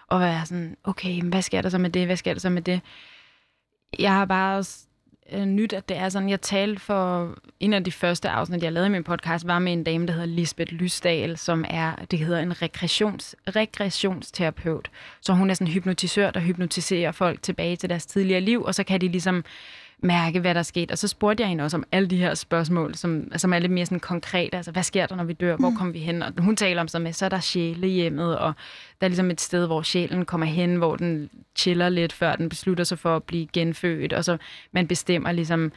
[0.08, 2.50] og være sådan, okay, men hvad sker der så med det, hvad sker der så
[2.50, 2.82] med det?
[4.00, 4.80] Jeg har bare også
[5.32, 8.72] øh, nyt, at det er sådan, jeg talte for en af de første afsnit, jeg
[8.72, 12.20] lavede i min podcast, var med en dame, der hedder Lisbeth Lysdal, som er, det
[12.20, 14.92] hedder en regressions, regressionsterapeut.
[15.22, 18.76] Så hun er sådan en hypnotisør, der hypnotiserer folk tilbage til deres tidligere liv, og
[18.76, 19.44] så kan de ligesom
[20.04, 20.92] mærke, hvad der er sket.
[20.92, 23.72] Og så spurgte jeg hende også om alle de her spørgsmål, som, som er lidt
[23.72, 24.58] mere sådan konkrete.
[24.58, 25.56] Altså, hvad sker der, når vi dør?
[25.56, 25.76] Hvor mm.
[25.76, 26.24] kommer vi hen?
[26.24, 28.54] Og hun taler om sådan med, så er der sjælehjemmet, og
[29.02, 32.50] der er ligesom et sted, hvor sjælen kommer hen, hvor den chiller lidt, før den
[32.50, 34.14] beslutter sig for at blive genfødt.
[34.14, 34.38] Og så
[34.72, 35.72] man bestemmer ligesom,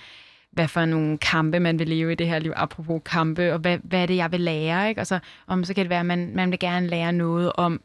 [0.51, 3.79] hvad for nogle kampe man vil leve i det her liv, apropos kampe, og hvad,
[3.83, 5.01] hvad er det, jeg vil lære, ikke?
[5.01, 7.81] Og så, om, så kan det være, at man, man vil gerne lære noget om,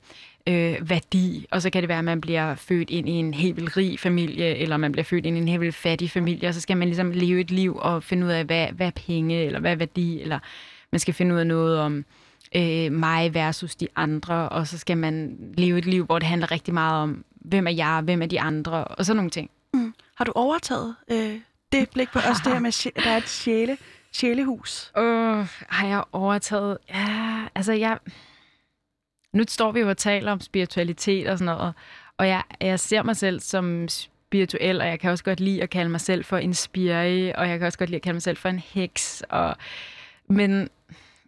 [0.47, 3.55] øh, værdi, og så kan det være, at man bliver født ind i en helt
[3.55, 6.53] vildt rig familie, eller man bliver født ind i en helt vildt fattig familie, og
[6.53, 9.43] så skal man ligesom leve et liv og finde ud af, hvad, hvad er penge,
[9.43, 10.39] eller hvad er værdi, eller
[10.91, 12.05] man skal finde ud af noget om
[12.55, 16.51] øh, mig versus de andre, og så skal man leve et liv, hvor det handler
[16.51, 19.49] rigtig meget om, hvem er jeg, hvem er de andre, og sådan nogle ting.
[19.73, 19.93] Mm.
[20.15, 21.39] Har du overtaget øh,
[21.71, 23.77] det blik på os, det her med, at der er et sjæle,
[24.11, 24.91] sjælehus?
[24.97, 25.03] Uh,
[25.69, 26.77] har jeg overtaget?
[26.89, 27.97] Ja, altså jeg
[29.35, 31.73] nu står vi jo og taler om spiritualitet og sådan noget,
[32.17, 35.69] og jeg, jeg ser mig selv som spirituel, og jeg kan også godt lide at
[35.69, 38.21] kalde mig selv for en spiri, og jeg kan også godt lide at kalde mig
[38.21, 39.23] selv for en heks.
[39.29, 39.55] Og,
[40.27, 40.69] men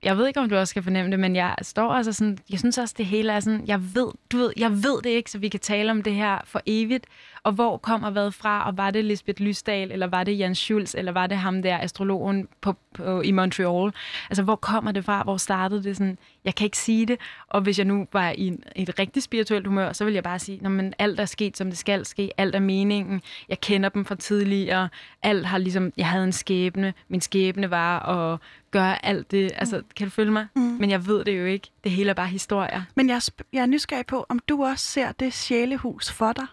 [0.04, 2.60] jeg ved ikke, om du også skal fornemme det, men jeg står også sådan, jeg
[2.60, 5.38] synes også, det hele er sådan, jeg ved, du ved, jeg ved det ikke, så
[5.38, 7.06] vi kan tale om det her for evigt.
[7.48, 10.96] Og hvor kommer hvad fra, og var det Lisbeth Lysdal, eller var det Jan Schulz,
[10.96, 13.92] eller var det ham der, astrologen på, på, i Montreal?
[14.30, 15.24] Altså, hvor kommer det fra?
[15.24, 16.18] Hvor startede det sådan?
[16.46, 17.20] Jeg kan ikke sige det.
[17.48, 20.40] Og hvis jeg nu var i en, et rigtig spirituelt humør, så vil jeg bare
[20.40, 22.32] sige, at alt er sket, som det skal ske.
[22.38, 23.22] Alt er meningen.
[23.50, 24.90] Jeg kender dem fra tidligere.
[25.24, 26.94] Alt har ligesom, jeg havde en skæbne.
[27.08, 28.40] Min skæbne var at
[28.72, 29.52] gøre alt det.
[29.56, 30.48] Altså, kan du følge mig?
[30.56, 30.62] Mm.
[30.62, 31.68] Men jeg ved det jo ikke.
[31.84, 32.82] Det hele er bare historier.
[32.96, 33.22] Men jeg,
[33.54, 36.46] jeg er nysgerrig på, om du også ser det sjælehus for dig?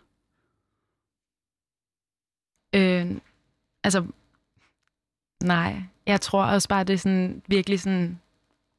[2.74, 3.16] Øh,
[3.84, 4.06] altså,
[5.44, 5.82] nej.
[6.06, 8.20] Jeg tror også bare, det er sådan virkelig sådan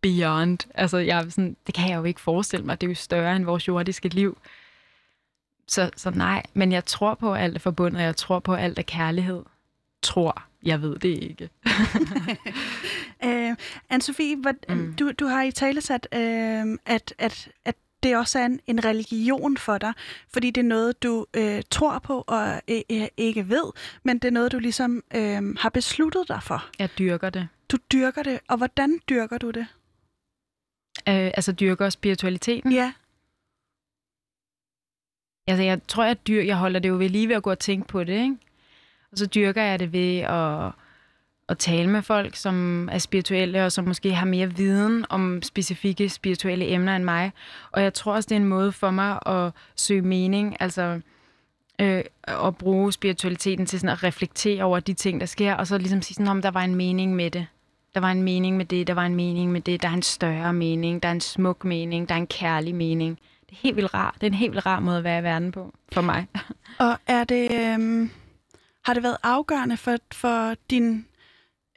[0.02, 0.60] beyond.
[0.74, 2.82] Altså, jeg, sådan, det kan jeg jo ikke forestille mig.
[2.82, 4.38] Det er jo større end vores jordiske liv.
[5.68, 8.64] Så, så nej, men jeg tror på, at alt er forbundet, jeg tror på, at
[8.64, 9.44] alt er kærlighed.
[10.02, 10.44] Tror.
[10.64, 11.50] Jeg ved det ikke.
[13.26, 13.52] uh,
[13.94, 14.96] Anne-Sophie, mm.
[15.00, 16.20] du, du har i tale sat, uh,
[16.86, 17.76] at, at, at
[18.06, 19.94] det også er en, en religion for dig,
[20.34, 23.72] fordi det er noget, du øh, tror på og øh, ikke ved,
[24.04, 26.70] men det er noget, du ligesom øh, har besluttet dig for.
[26.80, 27.48] Jeg dyrker det.
[27.72, 29.68] Du dyrker det, og hvordan dyrker du det?
[31.10, 32.72] Øh, altså dyrker spiritualiteten?
[32.72, 32.94] Ja.
[35.48, 37.60] Altså jeg tror, jeg, dyr, jeg holder det jo ved lige ved at gå og
[37.60, 38.38] tænke på det, ikke?
[39.12, 40.72] Og så dyrker jeg det ved at
[41.50, 46.10] at tale med folk, som er spirituelle, og som måske har mere viden om specifikke
[46.10, 47.32] spirituelle emner end mig.
[47.72, 51.00] Og jeg tror også, det er en måde for mig at søge mening, altså
[51.82, 55.78] øh, at bruge spiritualiteten til sådan at reflektere over de ting, der sker, og så
[55.78, 57.48] ligesom sige sådan, om der var en mening med det.
[57.94, 60.02] Der var en mening med det, der var en mening med det, der er en
[60.02, 63.20] større mening, der er en smuk mening, der er en kærlig mening.
[63.50, 64.16] Det er helt vildt rart.
[64.16, 66.28] Det er en helt vildt rar måde at være i verden på, for mig.
[66.80, 68.10] Og er det, øh,
[68.86, 71.06] har det været afgørende for, for din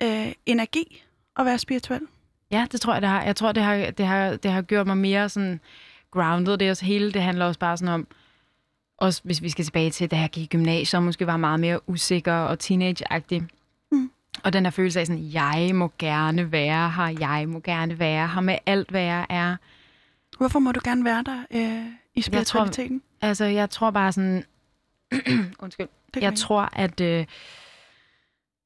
[0.02, 1.04] øh, energi
[1.36, 2.00] at være spirituel?
[2.50, 3.22] Ja, det tror jeg, det har.
[3.22, 5.60] Jeg tror, det har, det har, det har gjort mig mere sådan
[6.10, 6.58] grounded.
[6.58, 8.06] Det er også hele, det handler også bare sådan om,
[8.98, 11.88] også hvis vi skal tilbage til, da jeg gik i gymnasiet, måske var meget mere
[11.88, 13.42] usikker og teenage-agtig.
[13.92, 14.10] Mm.
[14.44, 18.28] Og den her følelse af sådan, jeg må gerne være her, jeg må gerne være
[18.28, 19.56] her med alt, hvad jeg er.
[20.38, 22.94] Hvorfor må du gerne være der øh, i spiritualiteten?
[22.94, 24.44] Jeg tror, altså, jeg tror bare sådan...
[25.62, 25.88] undskyld.
[26.20, 27.00] Jeg tror, at...
[27.00, 27.26] Øh,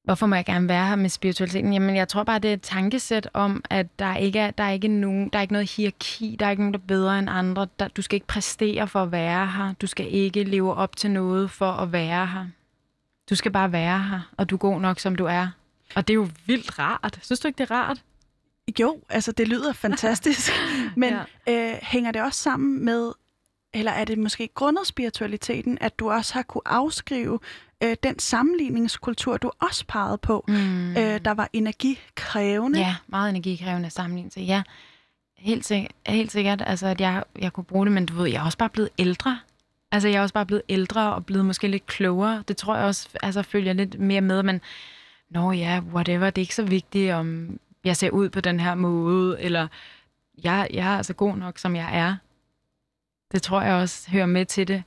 [0.05, 1.73] Hvorfor må jeg gerne være her med spiritualiteten?
[1.73, 4.71] Jamen, jeg tror bare, det er et tankesæt om, at der ikke er, der er,
[4.71, 7.31] ikke, nogen, der er ikke noget hierarki, der er ikke nogen, der er bedre end
[7.31, 7.67] andre.
[7.79, 9.75] Der, du skal ikke præstere for at være her.
[9.81, 12.47] Du skal ikke leve op til noget for at være her.
[13.31, 15.49] Du skal bare være her, og du er god nok, som du er.
[15.95, 17.19] Og det er jo vildt rart.
[17.23, 18.03] Synes du ikke, det er rart?
[18.81, 20.53] Jo, altså det lyder fantastisk.
[20.97, 21.15] Men
[21.47, 21.73] ja.
[21.73, 23.13] øh, hænger det også sammen med,
[23.75, 27.39] eller er det måske grundet spiritualiteten, at du også har kunne afskrive
[27.83, 30.91] øh, den sammenligningskultur, du også pegede på, mm.
[30.91, 32.79] øh, der var energikrævende.
[32.79, 34.33] Ja, meget energikrævende sammenligning.
[34.33, 34.63] Så ja,
[35.39, 38.41] helt, sikkert, helt sikkert, altså, at jeg, jeg kunne bruge det, men du ved, jeg
[38.41, 39.39] er også bare blevet ældre.
[39.93, 42.45] Altså, jeg er også bare blevet ældre og blevet måske lidt klogere.
[42.49, 44.61] Det tror jeg også, altså, følger lidt mere med, men
[45.31, 48.75] nå ja, whatever, det er ikke så vigtigt, om jeg ser ud på den her
[48.75, 49.69] måde, eller
[50.45, 52.17] jeg, jeg er altså god nok, som jeg er.
[53.33, 54.83] Det tror jeg også hører med til det.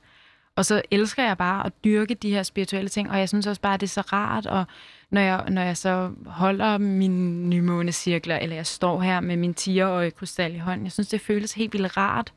[0.56, 3.60] Og så elsker jeg bare at dyrke de her spirituelle ting, og jeg synes også
[3.60, 4.64] bare, at det er så rart, og
[5.10, 10.10] når jeg, når jeg så holder min nymånecirkler, eller jeg står her med min 10-årige
[10.10, 12.34] krystal i hånden, jeg synes, det føles helt vildt rart.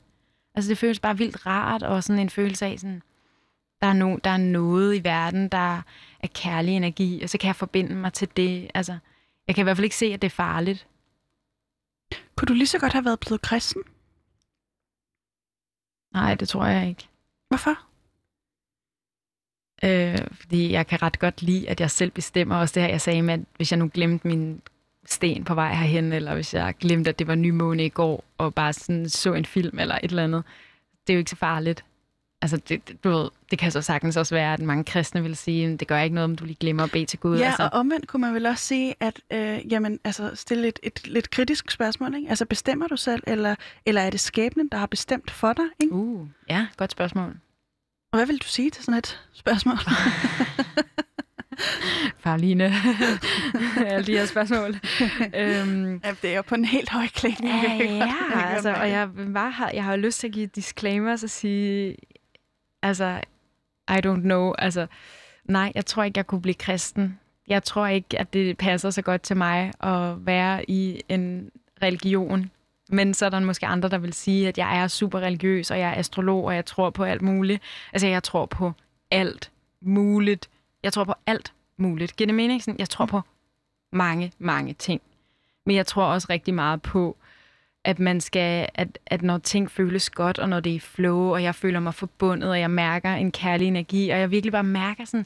[0.55, 3.01] Altså det føles bare vildt rart, og sådan en følelse af sådan,
[3.81, 5.81] Der er, no, der er noget i verden, der
[6.19, 8.71] er kærlig energi, og så kan jeg forbinde mig til det.
[8.73, 8.97] Altså,
[9.47, 10.87] jeg kan i hvert fald ikke se, at det er farligt.
[12.35, 13.83] Kunne du lige så godt have været blevet kristen?
[16.13, 17.07] Nej, det tror jeg ikke.
[17.49, 17.88] Hvorfor?
[19.83, 22.55] Øh, fordi jeg kan ret godt lide, at jeg selv bestemmer.
[22.55, 24.61] Også det her, jeg sagde med, at hvis jeg nu glemte min
[25.05, 28.53] sten på vej herhen, eller hvis jeg glemte, at det var nymåne i går, og
[28.53, 30.43] bare sådan så en film eller et eller andet,
[31.07, 31.83] det er jo ikke så farligt.
[32.41, 35.35] Altså, det, det, du ved, det kan så sagtens også være, at mange kristne vil
[35.35, 37.37] sige, at det gør ikke noget, om du lige glemmer at bede til Gud.
[37.37, 37.63] Ja, altså.
[37.63, 41.29] og omvendt kunne man vel også sige, at øh, jamen, altså, stille et, et lidt
[41.29, 42.15] kritisk spørgsmål.
[42.15, 42.29] Ikke?
[42.29, 43.55] Altså, bestemmer du selv, eller,
[43.85, 45.65] eller er det skæbnen, der har bestemt for dig?
[45.79, 45.93] Ikke?
[45.93, 47.35] Uh, ja, godt spørgsmål.
[48.11, 49.77] Og hvad vil du sige til sådan et spørgsmål?
[52.23, 52.73] Farline.
[53.87, 54.69] Alle de her spørgsmål.
[55.35, 57.65] øhm, ja, det er jo på en helt høj klinge.
[57.65, 57.73] Ja,
[58.05, 61.95] ja altså, og jeg, bare har, jeg har lyst til at give disclaimers og sige,
[62.81, 63.21] altså,
[63.89, 64.87] I don't know, altså,
[65.45, 67.19] nej, jeg tror ikke, jeg kunne blive kristen.
[67.47, 71.51] Jeg tror ikke, at det passer så godt til mig at være i en
[71.83, 72.51] religion.
[72.89, 75.79] Men så er der måske andre, der vil sige, at jeg er super religiøs, og
[75.79, 77.63] jeg er astrolog, og jeg tror på alt muligt.
[77.93, 78.73] Altså, jeg tror på
[79.11, 80.49] alt muligt.
[80.83, 82.15] Jeg tror på alt muligt.
[82.15, 82.63] Giver det mening?
[82.63, 83.21] Sådan, jeg tror på
[83.91, 85.01] mange, mange ting.
[85.65, 87.17] Men jeg tror også rigtig meget på,
[87.83, 91.33] at man skal, at, at når ting føles godt, og når det er i flow,
[91.33, 94.63] og jeg føler mig forbundet, og jeg mærker en kærlig energi, og jeg virkelig bare
[94.63, 95.25] mærker sådan,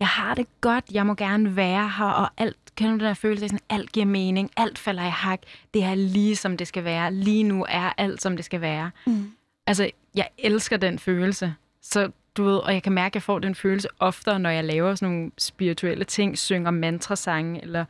[0.00, 3.14] jeg har det godt, jeg må gerne være her, og alt, kan du den der
[3.14, 5.40] følelse af sådan, alt giver mening, alt falder i hak,
[5.74, 8.90] det er lige som det skal være, lige nu er alt som det skal være.
[9.06, 9.32] Mm.
[9.66, 13.38] Altså, jeg elsker den følelse, så du ved, og jeg kan mærke, at jeg får
[13.38, 17.84] den følelse oftere, når jeg laver sådan nogle spirituelle ting, synger mantrasange, eller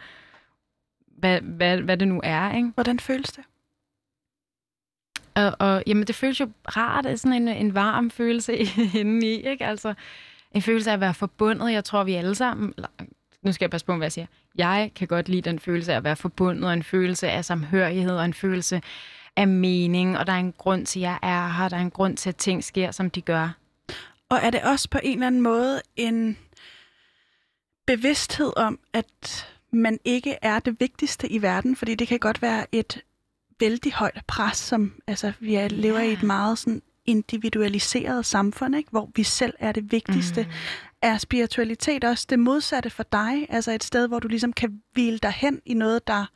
[1.06, 2.70] hvad, hvad, hvad det nu er, ikke?
[2.74, 3.44] Hvordan føles det?
[5.34, 8.56] Og, og jamen, det føles jo rart, det er sådan en, en varm følelse
[9.00, 9.66] inde i, ikke?
[9.66, 9.94] Altså,
[10.52, 11.72] en følelse af at være forbundet.
[11.72, 12.74] Jeg tror, vi alle sammen,
[13.46, 14.26] nu skal jeg passe på, hvad jeg siger.
[14.58, 18.16] Jeg kan godt lide den følelse af at være forbundet, og en følelse af samhørighed,
[18.16, 18.82] og en følelse
[19.36, 21.90] af mening, og der er en grund til, at jeg er her, der er en
[21.90, 23.50] grund til, at ting sker, som de gør.
[24.28, 26.38] Og er det også på en eller anden måde en
[27.86, 31.76] bevidsthed om, at man ikke er det vigtigste i verden?
[31.76, 33.00] Fordi det kan godt være et
[33.60, 38.90] vældig højt pres, som altså, vi er, lever i et meget sådan individualiseret samfund, ikke?
[38.90, 40.42] hvor vi selv er det vigtigste.
[40.42, 40.48] Mm.
[41.06, 43.46] Er spiritualitet også det modsatte for dig?
[43.48, 46.26] Altså et sted, hvor du ligesom kan hvile dig hen i noget, der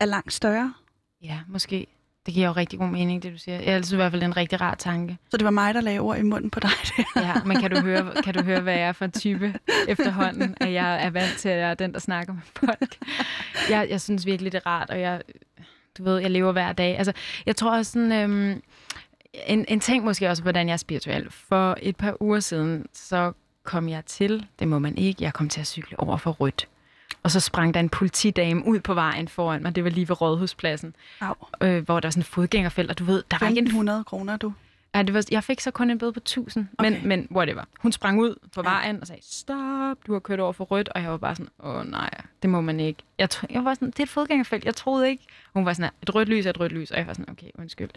[0.00, 0.74] er langt større?
[1.22, 1.86] Ja, måske.
[2.26, 3.60] Det giver jo rigtig god mening, det du siger.
[3.60, 5.18] Jeg synes i hvert fald, en rigtig rar tanke.
[5.30, 6.70] Så det var mig, der lagde ord i munden på dig?
[6.96, 7.04] Det.
[7.16, 9.54] ja, men kan du, høre, kan du høre, hvad jeg er for en type
[9.88, 12.96] efterhånden, at jeg er vant til, at jeg er den, der snakker med folk?
[13.70, 15.22] Jeg, jeg synes virkelig, det er rart, og jeg,
[15.98, 16.98] du ved, jeg lever hver dag.
[16.98, 17.12] Altså,
[17.46, 18.62] jeg tror også sådan, øhm,
[19.46, 21.30] en, en ting måske også, hvordan jeg er spirituel.
[21.30, 23.32] For et par uger siden, så
[23.64, 26.68] kom jeg til, det må man ikke, jeg kom til at cykle over for rødt.
[27.22, 29.74] Og så sprang der en politidame ud på vejen foran mig.
[29.74, 30.96] Det var lige ved Rådhuspladsen.
[31.60, 33.66] Øh, hvor der var sådan en fodgængerfelt, og du ved, der var ikke en...
[33.66, 34.52] 100 kroner, du.
[34.94, 36.90] Ja, det var, jeg fik så kun en bøde på 1000, okay.
[36.90, 37.64] men, men whatever.
[37.80, 41.02] Hun sprang ud på vejen og sagde, stop, du har kørt over for rødt, og
[41.02, 42.10] jeg var bare sådan, åh nej,
[42.42, 43.02] det må man ikke.
[43.18, 45.24] Jeg, jeg var sådan, det er et fodgængerfelt, jeg troede ikke.
[45.54, 47.50] Hun var sådan, et rødt lys er et rødt lys, og jeg var sådan, okay,
[47.58, 47.90] undskyld.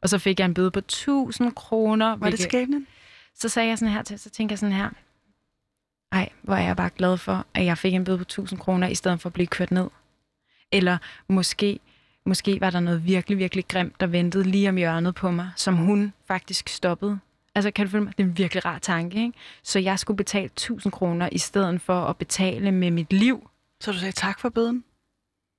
[0.00, 2.16] Og så fik jeg en bøde på 1000 kroner.
[2.16, 2.86] Var det skæbnen?
[3.34, 4.90] Så sagde jeg sådan her til, så tænker jeg sådan her,
[6.12, 8.88] ej, hvor er jeg bare glad for, at jeg fik en bøde på 1000 kroner,
[8.88, 9.88] i stedet for at blive kørt ned.
[10.72, 10.98] Eller
[11.28, 11.80] måske,
[12.26, 15.76] måske var der noget virkelig, virkelig grimt, der ventede lige om hjørnet på mig, som
[15.76, 17.18] hun faktisk stoppede.
[17.54, 18.16] Altså, kan du følge mig?
[18.18, 19.38] Det er en virkelig rar tanke, ikke?
[19.62, 23.50] Så jeg skulle betale 1000 kroner, i stedet for at betale med mit liv.
[23.80, 24.84] Så du sagde tak for bøden?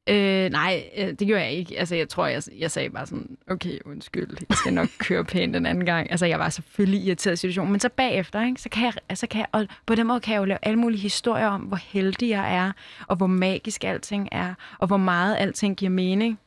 [0.09, 1.79] Øh, nej, øh, det gjorde jeg ikke.
[1.79, 5.53] Altså, jeg tror, jeg, jeg sagde bare sådan, okay, undskyld, jeg skal nok køre pænt
[5.53, 6.11] den anden gang.
[6.11, 7.71] Altså, jeg var selvfølgelig irriteret i situationen.
[7.71, 10.33] Men så bagefter, ikke, så kan jeg, altså, kan jeg, og på den måde kan
[10.33, 12.71] jeg jo lave alle mulige historier om, hvor heldig jeg er,
[13.07, 16.39] og hvor magisk alting er, og hvor meget alting giver mening.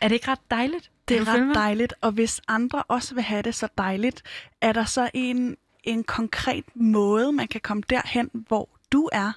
[0.00, 0.90] Er det ikke ret dejligt?
[1.08, 4.22] Det er ret dejligt, og hvis andre også vil have det så dejligt,
[4.60, 9.32] er der så en, en konkret måde, man kan komme derhen, hvor du er?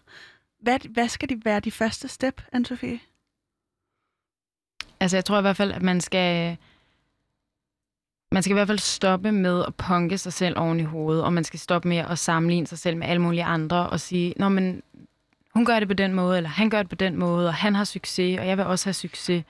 [0.60, 3.13] Hvad, hvad skal de være de første step, Anne-Sophie?
[5.04, 6.58] Altså, jeg tror i hvert fald, at man skal...
[8.32, 11.34] Man skal i hvert fald stoppe med at punke sig selv oven i hovedet, og
[11.34, 14.50] man skal stoppe med at sammenligne sig selv med alle mulige andre og sige, Nå,
[14.50, 14.84] men
[15.54, 17.76] hun gør det på den måde, eller han gør det på den måde, og han
[17.76, 19.44] har succes, og jeg vil også have succes.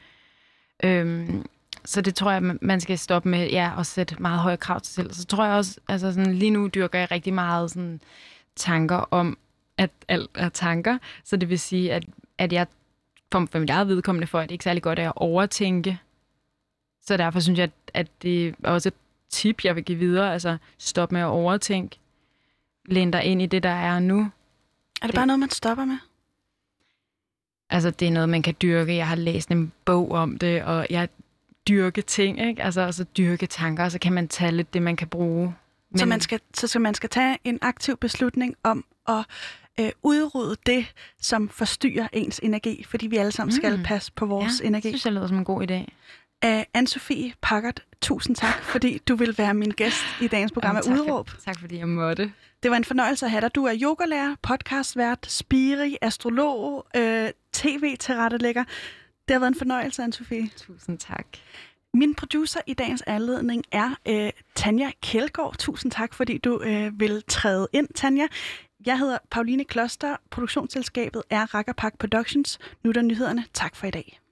[0.84, 1.46] Øhm,
[1.86, 4.94] så det tror jeg, man skal stoppe med, ja, og sætte meget høje krav til
[4.94, 5.14] sig selv.
[5.14, 8.02] Så tror jeg også, altså sådan, lige nu dyrker jeg rigtig meget sådan,
[8.56, 9.38] tanker om,
[9.78, 10.98] at alt er tanker.
[11.24, 12.06] Så det vil sige, at,
[12.38, 12.68] at jeg
[13.34, 16.00] for, for mit eget vedkommende for, at det ikke er særlig godt at overtænke.
[17.02, 18.94] Så derfor synes jeg, at, det er også et
[19.30, 20.34] tip, jeg vil give videre.
[20.34, 21.98] Altså, stop med at overtænke.
[22.86, 24.20] læne dig ind i det, der er nu.
[24.20, 24.26] Er
[25.02, 25.98] det, det bare noget, man stopper med?
[27.70, 28.96] Altså, det er noget, man kan dyrke.
[28.96, 31.10] Jeg har læst en bog om det, og jeg
[31.68, 32.64] dyrke ting, ikke?
[32.64, 35.56] Altså, altså dyrke tanker, og så kan man tage lidt det, man kan bruge.
[35.90, 36.00] Men...
[36.00, 39.26] Så, man skal, så, så man skal tage en aktiv beslutning om at
[39.80, 40.86] øh, udrydde det,
[41.22, 43.62] som forstyrrer ens energi, fordi vi alle sammen mm.
[43.62, 44.88] skal passe på vores ja, energi.
[44.88, 45.94] det synes jeg lyder som en god idé.
[46.46, 50.82] Uh, Anne-Sophie Packard, tusind tak, fordi du vil være min gæst i dagens program af
[50.82, 51.30] Udråb.
[51.46, 52.32] Tak, fordi jeg måtte.
[52.64, 53.56] Det var en fornøjelse at have dig.
[53.56, 58.64] Du er yogalærer, podcastvært, spiri, astrolog, øh, tv-tilrettelægger.
[59.28, 60.66] Det har været en fornøjelse, Anne-Sophie.
[60.66, 61.26] Tusind tak.
[61.94, 65.58] Min producer i dagens anledning er øh, Tanja Kjeldgaard.
[65.58, 68.28] Tusind tak, fordi du øh, vil træde ind, Tanja.
[68.86, 70.16] Jeg hedder Pauline Kloster.
[70.30, 72.60] Produktionsselskabet er Rakkerpak Productions.
[72.84, 73.46] Nu er der nyhederne.
[73.54, 74.23] Tak for i dag.